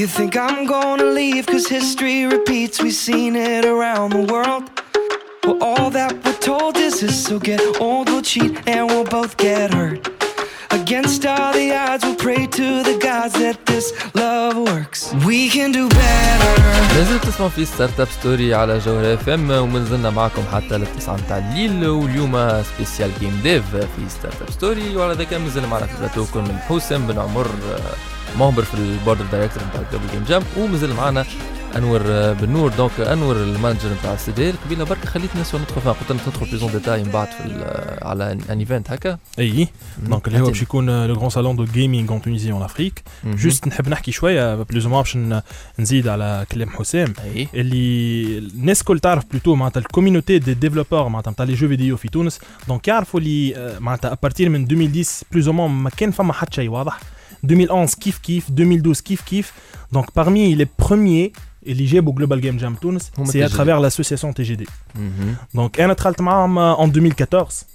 You 0.00 0.06
think 0.16 0.32
I'm 0.46 0.60
gonna 0.74 1.10
leave 1.20 1.44
cause 1.52 1.66
history 1.78 2.18
repeats. 2.34 2.76
We've 2.82 3.00
seen 3.08 3.32
it 3.52 3.64
around 3.74 4.08
the 4.18 4.24
world. 4.32 4.64
Well, 5.44 5.58
all 5.68 5.88
that 5.98 6.12
we're 6.24 6.40
told 6.50 6.74
is 6.86 6.94
this. 7.02 7.16
So 7.26 7.34
get 7.50 7.60
old, 7.86 8.04
we'll 8.10 8.26
cheat, 8.32 8.52
and 8.72 8.82
we'll 8.90 9.08
both 9.18 9.32
get 9.46 9.66
hurt. 9.78 9.98
Against 10.71 11.25
all 11.25 11.51
the 11.51 11.67
odds, 11.73 12.03
we'll 12.05 12.15
pray 12.15 12.45
to 12.45 12.67
the 12.83 12.95
gods 13.01 13.33
that 13.43 13.57
this 13.65 13.87
love 14.13 14.55
works. 14.69 14.99
We 15.25 15.49
can 15.49 15.71
do 15.71 15.89
better. 15.89 16.55
لازم 16.95 17.17
تسمعوا 17.17 17.49
في 17.49 17.65
Startup 17.65 18.07
Story 18.07 18.53
على 18.53 18.79
جوهر 18.79 19.13
FM 19.13 19.51
ومازلنا 19.51 20.09
معكم 20.09 20.41
حتى 20.53 20.77
للتسعة 20.77 21.15
نتاع 21.15 21.37
الليل 21.37 21.87
واليوم 21.87 22.63
spécial 22.63 23.11
game 23.19 23.39
dev 23.43 23.75
في 23.75 24.09
Startup 24.09 24.49
Story 24.49 24.95
وعلى 24.95 25.13
ذاك 25.13 25.33
مازال 25.33 25.67
معنا 25.67 25.85
في 25.85 25.93
البلاتو 25.93 26.41
من 26.41 26.59
حسام 26.69 27.07
بن 27.07 27.19
عمر 27.19 27.45
آه، 27.45 28.37
membre 28.39 28.63
في 28.63 28.73
ال 28.73 28.82
board 28.82 29.25
director 29.31 29.63
نتاع 29.63 29.99
Game 30.13 30.23
Jam 30.23 30.43
ومازال 30.57 30.93
معنا 30.93 31.25
أنور 31.75 32.01
آه، 32.05 32.33
بن 32.33 32.49
نور 32.49 32.71
donc 32.71 32.99
أنور 32.99 33.35
ال 33.35 33.42
manager 33.42 33.93
نتاع 33.99 34.13
السيدير 34.13 34.55
قبيله 34.65 34.83
برك 34.83 35.05
خليتني 35.05 35.41
نسوا 35.41 35.59
ندخل 35.59 35.81
فيها 35.81 35.91
قلت 35.91 36.11
لك 36.11 36.27
ندخل 36.27 36.45
plus 36.45 36.62
en 36.62 36.71
détail 36.71 37.03
من 37.03 37.11
بعد 37.11 37.27
في 37.27 37.43
على 38.01 38.31
ان 38.31 38.59
event 38.59 38.91
هكا. 38.91 39.17
إي. 39.39 39.67
donc 40.07 40.27
اللي 40.27 40.39
هو. 40.39 40.47
باش 40.47 40.61
يكون 40.61 41.05
le 41.07 41.13
grand 41.13 41.29
salon 41.29 41.55
de 41.55 41.65
gaming 41.65 42.11
en 42.11 42.21
Tunisie 42.21 42.51
en 42.51 42.61
Afrique. 42.61 43.03
juste 43.25 43.67
نحب 43.67 43.89
نحكي 43.89 44.11
شوية 44.11 44.55
plus 44.55 44.87
ما 44.87 44.97
باش 45.01 45.17
نزيد 45.79 46.07
على 46.07 46.45
كلام 46.51 46.69
حسام. 46.69 47.13
اللي 47.53 48.37
الناس 48.37 48.79
الكل 48.81 48.99
تعرف 48.99 49.23
plutôt 49.31 49.55
معناتها 49.55 49.79
ال 49.79 49.85
community 49.85 50.39
des 50.39 50.53
développeurs 50.53 51.07
معناتها 51.07 51.31
نتاع 51.31 51.45
les 51.45 51.53
jeux 51.53 51.67
vidéo 51.67 51.97
في 51.97 52.07
تونس. 52.07 52.39
donc 52.67 52.87
يعرفوا 52.87 53.19
اللي 53.19 53.55
آه، 53.55 53.79
معناتها 53.79 54.11
à 54.11 54.16
partir 54.16 54.49
من 54.49 54.63
2010 54.63 55.25
plus 55.31 55.47
ou 55.47 55.53
moins 55.53 55.67
ما 55.67 55.89
كان 55.89 56.11
فما 56.11 56.33
حتى 56.33 56.55
شيء 56.55 56.69
واضح. 56.69 56.99
2011 57.43 57.95
كيف 57.99 58.17
كيف 58.17 58.49
2012 58.49 59.01
كيف 59.03 59.21
كيف. 59.21 59.53
donc 59.93 60.05
parmi 60.19 60.55
les 60.61 60.67
premiers 60.85 61.48
اللي 61.69 61.85
جابوا 61.85 62.13
Global 62.13 62.41
Game 62.41 62.57
Jam 62.57 62.75
تونس 62.75 63.11
هما 63.17 63.27
c'est 63.31 63.41
TGD. 63.47 63.51
à 63.51 63.55
travers 63.55 63.79
l'association 63.79 64.33
TGD 64.33 64.67
مهم. 64.95 65.35
donc 65.53 65.81
أنا 65.81 65.93
دخلت 65.93 66.21
معاهم 66.21 66.57
en 66.57 66.89
2014 66.89 67.65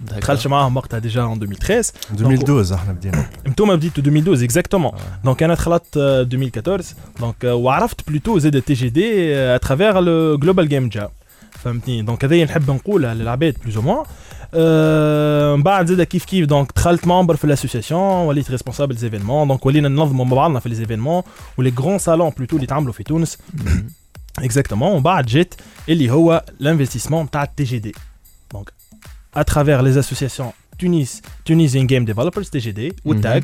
d'accord. 0.00 0.18
دخلت 0.20 0.46
معاهم 0.46 0.76
وقتها 0.76 0.98
déjà 0.98 1.22
en 1.22 1.42
2013 1.42 1.92
2012 2.12 2.74
إحنا 2.74 2.92
بدينا 2.92 3.26
انتوما 3.46 3.74
بديتوا 3.74 4.02
2012 4.04 4.44
exactement 4.44 4.92
donc 5.24 5.42
أنا 5.42 5.54
دخلت 5.54 5.96
آه، 5.96 6.20
2014 6.22 6.94
donc 7.20 7.44
آه، 7.44 7.54
وعرفت 7.54 8.08
plutôt 8.10 8.38
زاد 8.38 8.62
TGD 8.62 9.34
à 9.36 9.44
travers 9.44 10.00
le 10.00 10.38
Global 10.38 10.68
Game 10.68 10.88
Jam 10.88 11.08
فهمتني 11.50 12.02
donc 12.02 12.24
هذايا 12.24 12.44
نحب 12.44 12.70
نقولها 12.70 13.14
للعباد 13.14 13.56
plus 13.62 13.76
ou 13.76 13.82
moins 13.82 13.98
آه، 13.98 14.06
من 14.06 14.37
بعد 15.62 15.86
زاد 15.86 16.02
كيف 16.02 16.24
كيف 16.24 16.46
donc 16.46 16.72
دخلت 16.76 17.06
membre 17.06 17.36
في 17.36 17.44
ال 17.44 17.49
association 17.49 18.00
وليت 18.02 18.50
responsable 18.50 18.96
événements 18.96 19.48
donc 19.48 19.66
ولينا 19.66 19.88
ننظموا 19.88 20.24
مع 20.24 20.36
بعضنا 20.36 20.60
في 20.60 20.68
les 20.68 20.74
événements 20.74 21.22
ولي 21.58 21.72
grand 21.80 21.98
salon 21.98 22.30
plutôt 22.36 22.56
اللي 22.56 22.66
تعملوا 22.66 22.92
في 22.92 23.02
تونس 23.02 23.38
مهم. 23.54 23.90
exactement 24.38 24.92
ومن 24.92 25.02
بعد 25.02 25.26
جيت 25.26 25.54
اللي 25.88 26.10
هو 26.10 26.44
l'investissement 26.62 27.30
تاع 27.32 27.42
ال 27.42 27.64
TGD 27.64 27.78
donc 27.78 27.94
à 28.52 28.72
travers 29.34 29.80
les 29.80 29.98
associations 30.00 30.50
تونس 30.78 31.22
Tunisian 31.44 31.86
Game 31.86 32.04
Developers 32.04 32.50
TGD 32.50 32.92
والتاج 33.04 33.42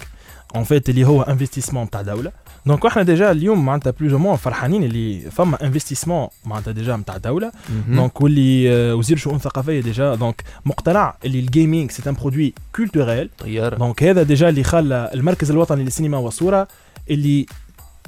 en 0.57 0.65
fait 0.65 0.89
اللي 0.89 1.05
هو 1.05 1.23
investissement 1.23 1.91
تاع 1.91 2.03
دوله 2.03 2.33
donc 2.67 2.87
إحنا 2.87 3.03
déjà 3.03 3.31
اليوم 3.31 3.65
معناتها 3.65 3.91
plus 3.91 4.13
ou 4.13 4.19
moins 4.19 4.37
فرحانين 4.37 4.85
اللي 4.85 5.21
فما 5.31 5.65
investissement 5.65 6.29
معناتها 6.45 6.73
déjà 6.73 6.97
نتاع 6.97 7.17
دوله 7.17 7.53
مهم. 7.69 7.97
donc 7.97 8.21
واللي 8.21 8.93
وزير 8.93 9.17
شؤون 9.17 9.39
ثقافيه 9.39 9.81
déjà 9.81 10.15
donc 10.15 10.43
مقتنع 10.65 11.15
اللي 11.25 11.39
ال 11.41 11.48
gaming 11.48 11.91
c'est 11.91 12.11
un 12.11 12.15
produit 12.15 12.55
culturel 12.77 13.31
Donc 13.77 14.03
هذا 14.03 14.23
déjà 14.23 14.49
اللي 14.49 14.65
خلى 14.65 15.11
المركز 15.15 15.51
الوطني 15.51 15.85
للسينما 15.85 16.19
والصورة 16.19 16.69
اللي 17.11 17.47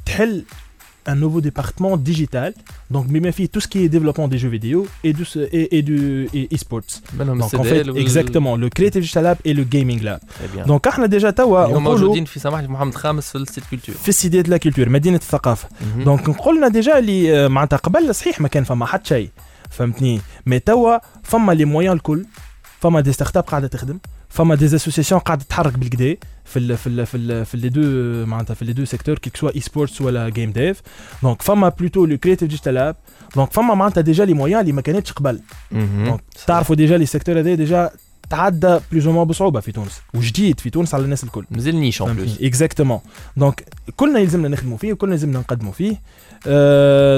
تحل 0.07 0.45
un 1.09 1.15
nouveau 1.15 1.41
département 1.41 1.97
digital. 1.97 2.53
Donc 2.95 3.07
بما 3.07 3.31
فيه 3.31 3.47
tout 3.57 3.61
ce 3.61 3.69
qui 3.69 3.79
est 3.85 3.89
développement 3.89 4.29
des 4.29 4.39
jeux 4.39 4.49
vidéo 4.59 4.87
et 5.05 5.13
du 5.13 5.25
et, 5.53 5.79
et 5.79 5.83
du 5.83 6.29
et 6.35 6.49
e-sports. 6.57 7.01
منهم 7.19 7.43
donc 7.43 7.45
en 7.45 7.49
fait 7.49 7.61
ال 7.61 7.68
CDL 7.68 7.91
وال- 7.91 8.07
exactement 8.09 8.57
le 8.65 8.69
creative 8.79 9.03
digital 9.03 9.25
lab 9.25 9.37
et 9.45 9.55
le 9.55 9.65
gaming 9.75 10.01
lab. 10.03 10.21
Très 10.21 10.57
bien. 10.57 10.67
donc 10.67 10.87
إحنا 10.89 11.07
déjà 11.07 11.31
توا 11.31 11.67
اليوم 11.67 11.83
نقولوا 11.85 12.01
موجودين 12.01 12.25
في 12.25 12.41
سماحة 12.41 12.67
محمد 12.67 12.95
خامس 12.95 13.31
في 13.31 13.39
ال 13.39 13.44
cité 13.44 13.65
culture 13.71 13.95
في 13.95 14.09
ال 14.09 14.16
cité 14.16 14.43
de 14.43 14.51
la 14.51 14.57
culture 14.57 14.89
مدينه 14.89 15.17
الثقافه 15.17 15.69
مهم. 15.81 16.05
donc 16.05 16.31
قلنا 16.31 16.69
déjà 16.69 16.99
اللي 16.99 17.45
آه، 17.45 17.49
معناتها 17.49 17.77
قبل 17.77 18.15
صحيح 18.15 18.41
ما 18.41 18.49
كان 18.49 18.65
فما 18.65 18.87
حتى 18.87 19.09
شيء 19.09 19.31
فهمتني 19.71 20.21
mais 20.47 20.59
توا 20.59 20.99
فما 21.23 21.53
les 21.53 21.65
moyens 21.65 21.93
الكل 21.93 22.27
فما 22.81 23.01
des 23.01 23.13
start-up 23.13 23.43
قاعدة 23.45 23.67
تخدم 23.67 23.99
فما 24.29 24.55
des 24.55 24.67
associations 24.77 25.21
قاعدة 25.21 25.45
تتحرك 25.45 25.79
بالكدا 25.79 26.17
في 26.47 26.59
ال 26.59 26.77
في 26.77 26.87
ال 26.87 27.07
في 27.07 27.17
ال 27.17 27.47
في 27.47 27.57
les 27.57 27.69
deux 27.69 27.81
معناتها 28.27 28.55
في 28.55 28.65
les 28.65 28.73
deux 28.73 28.85
secteurs 28.85 29.19
que 29.19 29.37
ce 29.37 29.55
soit 29.55 29.61
e-sports 29.61 30.01
ولا 30.01 30.29
game 30.29 30.53
dev 30.53 30.83
donc 31.23 31.43
فما 31.43 31.69
plutôt 31.69 32.07
le 32.07 32.19
creative 32.19 32.49
digital 32.49 32.75
lab 32.75 32.97
donc 33.37 33.53
فما 33.53 33.75
معناتها 33.75 34.01
déjà 34.01 34.25
les 34.25 34.35
moyens 34.35 34.61
اللي 34.61 34.73
ما 34.73 34.81
كانتش 34.81 35.13
قبل. 35.13 35.41
donc 35.73 36.21
تعرفوا 36.47 36.77
déjà 36.77 36.99
les 36.99 37.07
secteurs 37.07 37.39
هذا 37.39 37.55
déjà 37.55 37.91
تعدى 38.31 38.79
plus 38.93 39.07
ou 39.07 39.25
بصعوبه 39.25 39.61
في 39.61 39.73
تونس 39.73 40.01
وجديد 40.15 40.61
في 40.61 40.71
تونس 40.71 40.95
على 40.95 41.05
الناس 41.05 41.25
الكل 41.25 41.45
مازال 41.51 41.77
نيش 41.81 42.03
en 42.03 42.15
plus 42.17 42.41
exactement 42.43 43.01
donc 43.37 43.65
كلنا 43.97 44.19
يلزمنا 44.19 44.49
نخدموا 44.49 44.79
فيه 44.79 44.93
وكلنا 44.93 45.15
يلزمنا 45.15 45.39
نقدموا 45.39 45.73
فيه 45.73 46.01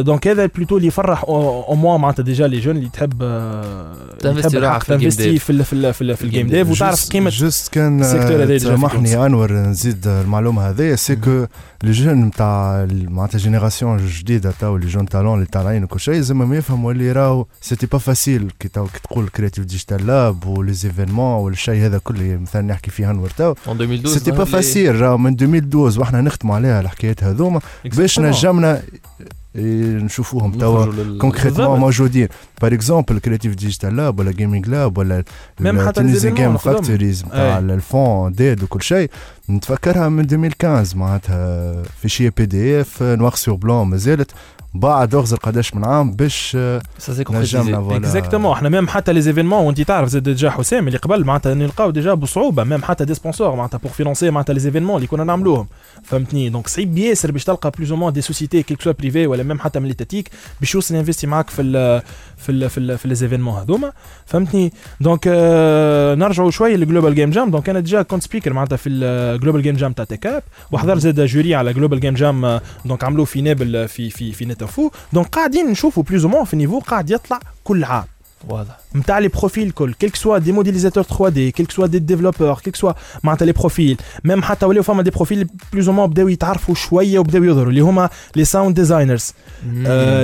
donc 0.02 0.28
هذا 0.28 0.46
plutôt 0.46 0.76
اللي 0.76 0.88
يفرح 0.88 1.24
au 1.24 1.74
moins 1.74 2.00
معناتها 2.00 2.22
déjà 2.22 2.46
les 2.46 2.60
jeunes 2.60 2.76
اللي 2.76 2.88
تحب 2.88 3.22
تنفستي 4.20 4.60
تحب 4.60 4.98
في 4.98 4.98
تنفستي. 4.98 5.38
في 5.38 5.50
ال- 5.50 5.64
في 5.64 5.72
ال- 5.72 5.94
في 5.94 6.02
ال- 6.02 6.16
في 6.16 6.24
الجيم 6.24 6.46
ديف 6.46 6.70
وتعرف 6.70 7.08
قيمه 7.08 7.30
جست 7.30 7.72
كان. 7.72 8.02
سامحني 8.58 9.26
انور 9.26 9.52
نزيد 9.52 10.06
المعلومه 10.06 10.68
هذه 10.70 10.94
سي 10.94 11.16
كو 11.16 11.46
لي 11.82 11.90
جون 11.92 12.14
نتاع 12.24 12.86
معناتها 12.90 13.38
جينيراسيون 13.38 14.06
جديده 14.06 14.52
تو 14.60 14.76
لي 14.76 14.86
جون 14.86 15.06
تالون 15.08 15.34
اللي 15.34 15.46
طالعين 15.46 15.84
وكل 15.84 16.00
شيء 16.00 16.20
زعما 16.20 16.56
يفهموا 16.56 16.92
اللي 16.92 17.12
راهو 17.12 17.46
سيتي 17.60 17.86
با 17.86 17.98
فاسيل 17.98 18.50
كي 18.60 18.68
تو 18.68 18.84
كي 18.86 18.98
تقول 19.04 19.28
كرياتيف 19.28 19.64
ديجيتال 19.64 20.06
لاب 20.06 20.46
ولي 20.46 20.72
زيفينمون 20.72 21.44
والشيء 21.44 21.86
هذا 21.86 21.98
كله 21.98 22.38
مثلا 22.42 22.62
نحكي 22.62 22.90
فيه 22.90 23.10
انور 23.10 23.30
تو 23.30 23.54
2012 23.68 24.08
سيتي 24.18 24.30
با 24.30 24.44
فاسيل 24.44 25.00
راهو 25.00 25.18
من 25.18 25.32
2012 25.32 26.00
وإحنا 26.00 26.20
نختموا 26.20 26.54
عليها 26.56 26.80
الحكايات 26.80 27.24
هذوما 27.24 27.60
باش. 27.84 28.18
نجمنا 28.20 28.82
نشوفوهم 29.58 30.52
توا 30.52 31.18
concrètement. 31.18 31.80
موجودين 31.80 32.28
par 32.62 32.74
exemple 32.74 33.18
creative 33.18 33.54
digital 33.54 33.96
lab 33.96 34.18
ولا 34.18 34.32
gaming 34.32 34.68
lab 34.68 34.98
ولا 34.98 35.24
Tunisie 35.94 36.30
Game. 36.30 36.56
Factories 36.56 37.24
نتاع 37.24 37.58
أي. 37.58 37.58
الفون 37.58 38.32
ديد 38.32 38.62
وكل 38.62 38.82
شيء 38.82 39.10
نتفكرها 39.50 40.08
من 40.08 40.20
2015 40.20 40.96
معناتها 40.96 41.82
fichier 42.02 42.32
PDF 42.36 43.02
noir 43.02 43.34
sur 43.34 43.54
blanc 43.54 43.86
مازالت 43.86 44.30
بعد 44.74 45.14
اغزر 45.14 45.36
قداش 45.36 45.74
من 45.74 45.84
عام 45.84 46.12
باش 46.12 46.56
آه، 46.56 46.82
نجمنا. 47.60 47.80
voilà 47.80 47.96
exactement 47.96 48.52
إحنا 48.52 48.68
même 48.68 48.88
حتى 48.88 49.12
les 49.12 49.20
événements 49.20 49.66
وانت 49.66 49.80
تعرف 49.80 50.08
زاد 50.08 50.22
déjà 50.22 50.50
حسام 50.50 50.86
اللي 50.86 50.98
قبل 50.98 51.24
معناتها 51.24 51.54
نلقاو 51.54 51.90
ديجا 51.90 52.14
بصعوبة 52.14 52.64
même 52.64 52.82
حتى 52.82 53.04
des 53.04 53.14
sponsors 53.14 53.56
معناتها 53.56 53.78
pour 53.78 53.92
financer 53.92 54.30
معناتها 54.30 54.54
les 54.54 54.60
événements 54.60 54.96
اللي 54.96 55.06
كنا 55.06 55.24
نعملوهم. 55.24 55.66
فهمتني؟ 56.04 56.48
donc 56.48 56.68
صعيب 56.68 56.98
ياسر 56.98 57.30
باش 57.30 57.44
تلقى 57.44 57.70
plus 57.70 57.92
ou 57.92 58.10
des 58.10 58.20
sociétés 58.20 58.62
que 58.62 58.82
ce 58.82 58.86
soit 58.86 58.92
privées 58.92 59.26
ولا 59.26 59.42
même 59.42 59.58
حتى 59.58 59.80
من 59.80 59.86
l'étatique 59.86 60.30
باش 60.60 60.74
يوصل 60.74 60.94
يinvesti 60.94 61.26
معاك 61.26 61.50
في 61.50 61.62
في 62.38 62.52
ال 62.52 62.70
في, 62.70 62.78
ال 62.78 62.98
في 62.98 63.08
les 63.08 63.14
événements 63.14 63.54
هذوما 63.60 63.92
فهمتني؟ 64.26 64.72
donc 65.00 65.24
آه 65.26 66.14
نرجعوا 66.14 66.50
شوية 66.50 66.76
لل 66.76 66.86
Global 66.86 67.14
Game 67.14 67.30
Jam 67.30 67.50
donc 67.50 67.68
أنا 67.68 67.80
déjà 67.80 68.02
كنت 68.02 68.22
speaker 68.22 68.52
معناتها 68.52 68.76
في 68.76 68.88
ال 68.88 68.99
Global 68.99 69.62
Game 69.62 69.76
Jam 69.76 69.92
تاع 69.92 70.04
تيكاب 70.04 70.42
وحضر 70.72 70.98
زاد 70.98 71.20
jury 71.20 71.54
على 71.54 71.72
Global 71.72 72.00
Game 72.00 72.14
Jam 72.14 72.60
donc 72.84 73.04
عملوه 73.04 73.24
في 73.24 73.42
نابل 73.42 73.88
في 73.88 74.10
في 74.10 74.32
في 74.32 74.44
نتافو 74.44 74.90
donc 75.12 75.26
قاعدين 75.26 75.66
نشوفوا 75.70 76.02
plus 76.02 76.24
ou 76.24 76.44
في 76.44 76.56
niveau 76.56 76.78
قاعد 76.78 77.10
يطلع 77.10 77.40
كل 77.64 77.84
عام. 77.84 78.04
واضح 78.48 78.78
نتاع 78.96 79.18
les 79.18 79.28
profils 79.28 79.70
كل 79.70 79.92
qu'ils 79.94 80.38
soient 80.38 80.48
des 80.48 80.52
modélisateurs 80.52 81.02
3D 81.02 81.50
qu'ils 81.50 81.86
soient 81.86 81.94
des 81.94 81.98
développeurs 81.98 82.54
qu'ils 82.54 82.72
soient 82.76 82.92
معناتها 83.22 83.46
les 83.46 83.52
profils 83.52 83.96
même 84.24 84.42
حتى 84.42 84.66
ولاو 84.66 84.82
فما 84.82 85.02
des 85.02 85.10
profils 85.10 85.46
plus 85.72 85.88
ou 85.88 86.06
بداو 86.06 86.28
يتعرفوا 86.28 86.74
شوية 86.74 87.18
وبداو 87.18 87.44
يظهروا 87.44 87.70
اللي 87.70 87.80
هما 87.80 88.08
les 88.36 88.44
sound 88.44 88.74
designers 88.74 89.32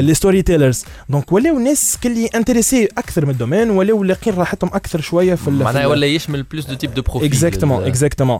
les 0.01 0.15
story 0.15 0.43
tellers 0.43 0.85
donc 1.09 1.33
ولاو 1.33 1.59
ناس 1.59 1.99
كلي 2.03 2.27
intéressés 2.35 2.89
أكثر 2.99 3.25
من 3.27 3.31
ال 3.31 3.36
domaine 3.36 3.71
ولاو 3.71 4.05
لاقين 4.05 4.35
راحتهم 4.35 4.71
أكثر 4.75 5.01
شوية 5.01 5.35
في 5.35 5.51
معناها 5.51 5.87
ولا 5.87 6.07
يشمل 6.07 6.43
plus 6.43 6.67
de 6.67 6.75
types 6.75 6.95
de 6.95 7.03
profils 7.03 7.29
exactement 7.29 7.85
exactement 7.85 8.39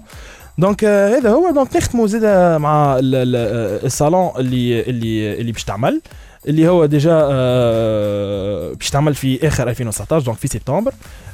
donc 0.59 0.85
هذا 0.85 1.31
هو 1.31 1.51
donc 1.51 1.77
نختموا 1.77 2.07
زاد 2.07 2.25
مع 2.61 2.97
ال- 2.99 3.15
ال- 3.15 3.87
الصالون 3.87 4.31
اللي 4.39 4.81
اللي 4.81 5.41
اللي 5.41 5.53
باش 5.53 5.65
تعمل 5.65 6.01
اللي 6.47 6.69
هو 6.69 6.87
déjà 6.87 7.13
آه، 7.13 8.73
باش 8.73 8.91
تعمل 8.91 9.15
في 9.15 9.49
آخر 9.49 9.69
2019 9.69 10.27
donc 10.27 10.39
في 10.39 10.49
سبتمبر 10.49 10.93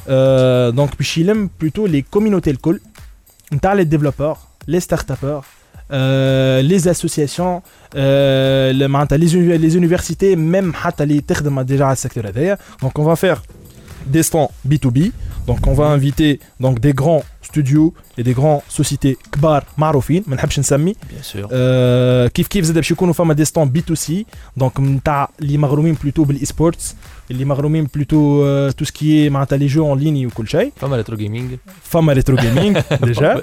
آه، 0.08 0.70
donc 0.70 0.96
باش 0.96 1.18
يلم 1.18 1.50
plutôt 1.60 1.86
les 1.86 2.02
community 2.02 2.50
الكل 2.50 2.80
نتاع 3.52 3.72
les 3.72 3.84
développeurs 3.84 4.36
les 4.68 4.80
start-uppeurs 4.80 5.44
les 6.60 6.76
associations 6.76 7.60
معناتها 8.90 9.16
les 9.18 9.56
les 9.58 9.74
universités 9.74 10.36
même 10.36 10.74
حتى 10.74 11.02
اللي 11.02 11.20
تخدم 11.20 11.60
déjà 11.60 11.84
على 11.84 11.92
ال 11.92 11.97
secteur 11.97 12.28
هذايا 12.28 12.58
donc 12.82 12.98
on 12.98 13.06
va 13.06 13.14
faire 13.14 13.38
des 14.06 14.22
stands 14.22 14.50
B2B. 14.68 15.12
Donc 15.46 15.66
on 15.66 15.74
va 15.74 15.86
inviter 15.86 16.40
donc 16.58 16.80
des 16.80 16.92
grands 16.92 17.24
studios 17.52 17.92
et 18.18 18.22
des 18.22 18.34
grands 18.40 18.62
sociétés 18.78 19.16
كبار 19.32 19.64
معروفين 19.78 20.24
ما 20.26 20.36
نحبش 20.36 20.58
نسمي 20.58 20.94
bien 21.10 21.22
sûr 21.22 21.48
آه 21.52 22.26
كيف 22.26 22.48
كيف 22.48 22.64
زاد 22.64 22.74
باش 22.74 22.90
يكونوا 22.90 23.14
فما 23.14 23.34
des 23.34 23.44
stands 23.44 24.26
B2C 24.56 24.66
donc 24.66 24.80
نتاع 24.80 25.28
اللي 25.40 25.58
مغرومين 25.58 25.96
plutôt 26.02 26.24
بال 26.24 26.44
e-sports 26.44 26.94
اللي 27.30 27.44
مغرومين 27.44 27.88
plutôt 27.94 28.70
tout 28.70 28.84
ce 28.84 28.96
qui 28.96 29.13
est 29.13 29.30
معناتها 29.30 29.56
les 29.56 29.66
jeux 29.66 29.86
en 29.86 29.98
ligne 29.98 30.26
وكل 30.26 30.48
شيء 30.48 30.72
فما 30.76 30.96
retro 30.96 31.16
gaming 31.16 31.56
فما 31.82 32.12
retro 32.12 32.36
gaming 32.36 32.78
déjà 33.02 33.42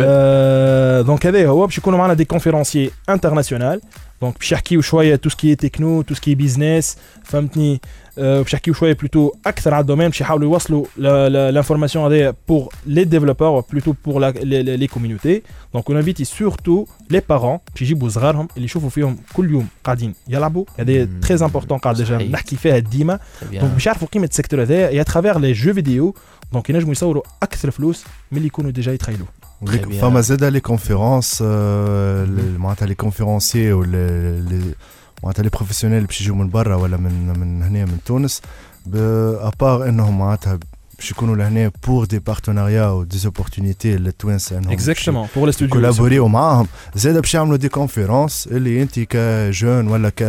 آه، 0.00 1.00
donc 1.02 1.26
هذا 1.26 1.48
هو 1.48 1.66
باش 1.66 1.78
يكونوا 1.78 1.98
معنا 1.98 2.14
des 2.14 2.24
conférenciers 2.24 2.90
internationaux 3.08 3.80
donc 4.22 4.38
باش 4.38 4.52
يحكيو 4.52 4.80
شوية 4.80 5.16
تو 5.16 5.28
سكي 5.28 5.54
تكنو 5.54 6.02
تو 6.02 6.14
سكي 6.14 6.34
بيزنس 6.34 6.96
فهمتني 7.24 7.80
آه، 8.18 8.42
باش 8.42 8.54
يحكيو 8.54 8.74
شوية 8.74 8.92
plutôt 8.94 9.32
أكثر 9.46 9.74
على 9.74 9.80
ال 9.82 9.85
domaine 9.85 10.08
باش 10.08 10.20
يحاولوا 10.20 10.52
يوصلوا 10.52 10.84
l'information 11.28 12.04
هذيا 12.04 12.34
pour 12.48 12.74
les 12.86 13.04
développeurs 13.04 13.64
plutôt 13.72 13.94
pour 14.04 14.28
les 14.42 14.86
community 14.86 15.42
donc 15.74 15.88
on 15.90 15.96
invite 15.96 16.24
surtout 16.24 16.86
les 17.10 17.22
parents 17.28 17.58
باش 17.72 17.82
يجيبوا 17.82 18.08
صغارهم 18.08 18.48
اللي 18.56 18.64
يشوفوا 18.64 18.88
فيهم 18.90 19.18
كل 19.34 19.50
يوم 19.50 19.66
قاعدين 19.84 20.14
يلعبوا 20.28 20.64
هذا 20.78 21.04
مم. 21.04 21.20
très 21.20 21.44
important 21.44 21.78
قاعد 21.78 21.96
déjà 21.96 22.18
صحيح. 22.18 22.30
نحكي 22.30 22.56
فيها 22.56 22.78
ديما 22.78 23.18
donc 23.52 23.72
باش 23.72 23.86
يعرفوا 23.86 24.08
قيمه 24.08 24.26
ال 24.26 24.31
secteur 24.31 24.62
هذايا 24.62 24.90
à 24.90 25.02
travers 25.02 25.38
les 25.38 25.52
jeux 25.52 25.74
vidéo 25.74 26.14
donc 26.52 26.70
ينجموا 26.70 26.92
يصوروا 26.92 27.22
أكثر 27.42 27.70
فلوس 27.70 28.04
من 28.32 28.36
اللي 28.38 28.46
يكونوا 28.46 28.70
déjà 28.70 28.92
يتخيلوا 28.92 29.26
وليك- 29.26 29.28
Très 29.28 29.37
bien. 29.62 30.00
فما 30.00 30.20
زادا 30.20 30.50
les 30.50 30.60
conférences 30.60 31.42
معناتها 32.58 32.86
les 32.86 32.94
conférenciers 32.94 33.72
ولا 33.72 34.40
les 34.40 34.74
معناتها 35.22 35.42
les 35.42 35.48
professionnels 35.48 36.04
باش 36.06 36.20
يجوا 36.20 36.36
من 36.36 36.50
برا 36.50 36.76
ولا 36.76 36.96
من 36.96 37.38
من 37.38 37.62
هنا 37.62 37.84
من 37.84 37.98
تونس 38.06 38.42
à 38.94 39.13
part 39.13 39.88
انهم 39.88 40.18
معناتها 40.18 40.58
باش 40.98 41.10
يكونوا 41.10 41.36
لهنا 41.36 41.70
pour 41.86 42.04
des 42.04 42.18
partenariats 42.18 42.86
و 42.86 43.02
des 43.04 43.26
opportunités 43.26 43.96
للتوانسه 43.96 44.58
انهم 44.58 44.64
باش 44.68 44.74
exactement 44.74 45.28
pour 45.36 45.46
les 45.46 45.52
studios 45.52 45.74
يcollaborيو 45.74 46.28
معاهم 46.28 46.66
زاد 46.94 47.18
باش 47.18 47.34
يعملوا 47.34 47.56
des 47.56 47.68
conférences 47.68 48.46
اللي 48.52 48.82
انت 48.82 49.00
ك 49.00 49.15
jeune 49.15 49.88
ولا 49.88 50.08
ك 50.08 50.22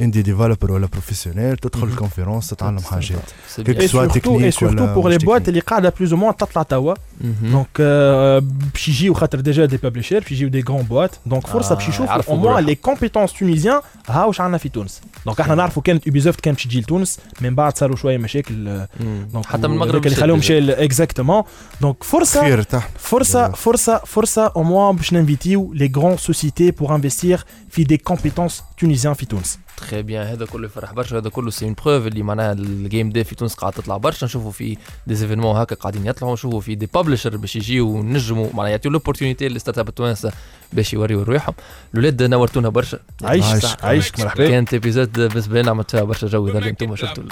اندي 0.00 0.22
ديفلوبر 0.22 0.72
ولا 0.72 0.86
بروفيسيونيل 0.86 1.56
تدخل 1.56 1.80
مهم. 1.80 1.90
الكونفيرونس 1.90 2.48
تتعلم 2.48 2.78
حاجات 2.78 3.18
C'est 3.56 3.60
كيف 3.60 3.76
bien. 3.76 3.80
اي 3.80 3.88
سوا 3.88 4.02
سورتو 4.08 4.14
اي 4.14 4.20
تكنيك 4.20 4.54
سورتو 4.54 4.82
ولا 4.84 4.94
بور 4.94 5.08
لي 5.10 5.16
مش 5.16 5.24
بوات 5.24 5.36
تكنيك. 5.42 5.48
اللي 5.48 5.60
قاعدة 5.60 5.92
بلوز 5.98 6.12
أو 6.12 6.18
موان 6.18 6.36
تطلع 6.36 6.62
توا 6.62 6.94
Mhm. 6.94 7.24
دونك 7.42 7.66
آه، 7.80 8.42
باش 8.72 8.88
يجيو 8.88 9.14
خاطر 9.14 9.40
ديجا 9.40 9.64
دي 9.66 9.76
بابليشير 9.76 10.20
باش 10.20 10.32
يجيو 10.32 10.48
دي 10.48 10.64
غران 10.68 10.82
بوات 10.82 11.10
دونك 11.26 11.46
فرصه 11.46 11.72
آه، 11.72 11.74
باش 11.74 11.88
يشوفوا 11.88 12.06
يعرفوا 12.06 12.32
أو 12.34 12.38
موان 12.38 12.46
بروحهم. 12.48 12.66
لي 12.66 12.74
كومبيتونس 12.74 13.32
تونيزيان 13.32 13.80
ها 14.08 14.24
واش 14.24 14.40
عندنا 14.40 14.58
في 14.58 14.68
تونس 14.68 15.00
دونك 15.26 15.40
إحنا 15.40 15.54
نعرفوا 15.54 15.82
كانت 15.82 16.06
اوبيزوفت 16.06 16.40
كانت 16.40 16.56
باش 16.56 16.64
تجي 16.66 16.80
لتونس 16.80 17.18
من 17.40 17.54
بعد 17.54 17.78
صاروا 17.78 17.96
شوية 17.96 18.18
مشاكل 18.18 18.68
آه، 18.68 18.88
مم. 19.00 19.28
دونك 19.32 19.46
حتى 19.46 19.68
من 19.68 19.74
المغرب 19.74 20.06
هذاك 20.06 20.06
اللي 20.06 20.10
مشات 20.10 20.20
خلاهم 20.24 20.40
ديجا. 20.40 20.60
مشى 20.74 20.84
اكزاكتومون 20.84 21.42
دونك 21.80 22.02
فرصه 22.04 22.40
خير 22.40 22.62
تحت 22.62 22.90
فرصه 22.98 23.48
Voilà. 23.48 23.54
فرصه 23.54 23.98
فرصه 24.06 24.46
أو 24.56 24.62
موان 24.62 24.96
باش 24.96 25.12
ننفيتيو 25.12 25.72
لي 25.74 25.92
غران 25.96 26.16
سوسيتي 26.16 26.70
بور 26.70 26.94
انفستير 26.94 27.44
في 27.70 27.84
des 27.84 27.96
compétences 27.96 28.62
tunisiennes 28.78 29.14
في 29.14 29.26
تونس 29.26 29.58
très 29.82 30.02
bien 30.02 30.26
هذا 30.26 30.46
كله 30.46 30.66
يفرح 30.66 30.92
برشا 30.92 31.18
هذا 31.18 31.28
كله 31.30 31.50
c'est 31.50 31.64
une 31.64 31.74
preuve 31.84 32.06
اللي 32.06 32.22
معناها 32.22 32.52
ال 32.52 32.64
game 32.64 33.10
dev 33.10 33.24
في 33.24 33.34
تونس 33.34 33.54
قاعد 33.54 33.72
تطلع 33.72 33.96
برشا 33.96 34.24
نشوفوا 34.24 34.50
في 34.50 34.76
des 35.06 35.14
événements 35.14 35.56
هكا 35.56 35.74
قاعدين 35.74 36.06
يطلعوا 36.06 36.32
نشوفوا 36.32 36.60
في 36.60 36.74
des 36.74 36.88
publishers 36.94 37.36
باش 37.36 37.56
يجيو 37.56 37.88
ونجموا 37.88 38.48
معناها 38.54 38.70
يعطيو 38.70 38.90
l'opportunité 38.90 39.48
لل 39.48 39.78
start-up 39.78 39.88
التوانسه 39.88 40.32
باش 40.72 40.92
يوريو 40.92 41.22
رواحهم 41.22 41.54
الاولاد 41.94 42.22
نورتونا 42.22 42.68
برشا 42.68 42.98
عايش 43.22 43.44
عايش. 43.44 43.64
عايشك 43.82 44.20
مرحبا 44.20 44.48
كانت 44.48 44.72
épisode 44.72 45.12
بالنسبة 45.12 45.62
لنا 45.62 45.70
عملت 45.70 45.90
فيها 45.90 46.02
برشا 46.02 46.26
جو 46.26 46.48
اذا 46.48 46.58
أنتم 46.58 46.96
شفتوا 46.96 47.24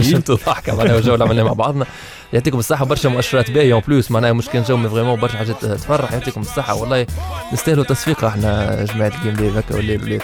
شفتوا 0.00 0.34
الضحكه 0.34 0.76
معناها 0.76 0.94
والجو 0.94 1.14
اللي 1.14 1.24
عملناه 1.24 1.42
مع 1.42 1.52
بعضنا 1.52 1.86
يعطيكم 2.32 2.58
الصحة 2.58 2.84
برشا 2.84 3.08
مؤشرات 3.08 3.50
باهية. 3.50 3.72
en 3.72 3.82
plus 3.88 4.10
معناها 4.10 4.32
مش 4.32 4.48
كان 4.48 4.62
جو 4.62 4.88
vraiment 4.88 5.20
برشا 5.20 5.38
حاجات 5.38 5.64
تفرح 5.64 6.12
يعطيكم 6.12 6.40
الصحة. 6.40 6.74
والله 6.74 7.06
نستاهلوا 7.52 7.84
تصفيقه 7.84 8.28
إحنا 8.28 8.84
جماعة 8.84 9.08
الجيم 9.08 9.34
دي 9.34 9.58
هكا 9.58 9.76
والليل 9.76 10.00
والليل 10.00 10.22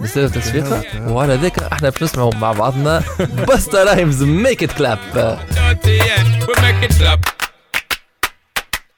نستاهلوا 0.00 0.30
تصفيقه 0.30 0.82
وعلى 1.12 1.34
ذاك 1.34 1.58
إحنا 1.58 1.90
باش 1.90 2.02
نسمعوا 2.02 2.34
مع 2.34 2.52
بعضنا 2.52 3.02
Busta 3.48 3.84
Rhymes 3.84 4.22
Make 4.22 4.62
It 4.62 4.72
Clap 4.72 4.98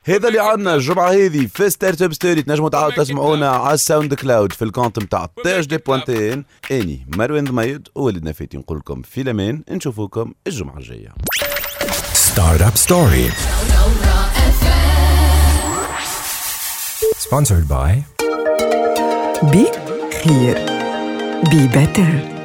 هذا 0.04 0.28
اللي 0.28 0.40
عندنا 0.40 0.74
الجمعة 0.74 1.10
هذه 1.10 1.46
في 1.46 1.70
Startup 1.70 2.12
Story 2.12 2.42
تنجموا 2.42 2.68
تعاودوا 2.68 3.04
تسمعونا 3.04 3.50
على 3.50 3.74
ال 3.74 4.14
SoundCloud 4.14 4.52
في 4.52 4.62
ال 4.62 4.67
compte 4.67 4.98
نتاع 4.98 5.28
تاج 5.44 5.66
de 5.66 5.76
pointe 5.76 6.44
أني 6.70 7.06
مروان 7.16 7.44
ضميد 7.44 7.88
وولدنا 7.94 8.32
فاتي 8.32 8.56
نقول 8.56 8.78
لكم 8.78 9.02
في 9.02 9.20
الأمان. 9.20 9.62
نشوفوكم 9.70 10.32
الجمعة 10.46 10.76
الجاية. 10.78 11.14
Startup 12.38 12.78
Story. 12.78 13.26
Sponsored 17.18 17.66
by 17.66 18.02
بي 19.42 19.66
خير 20.22 20.56
بي 21.50 21.68
بيتر 21.68 22.37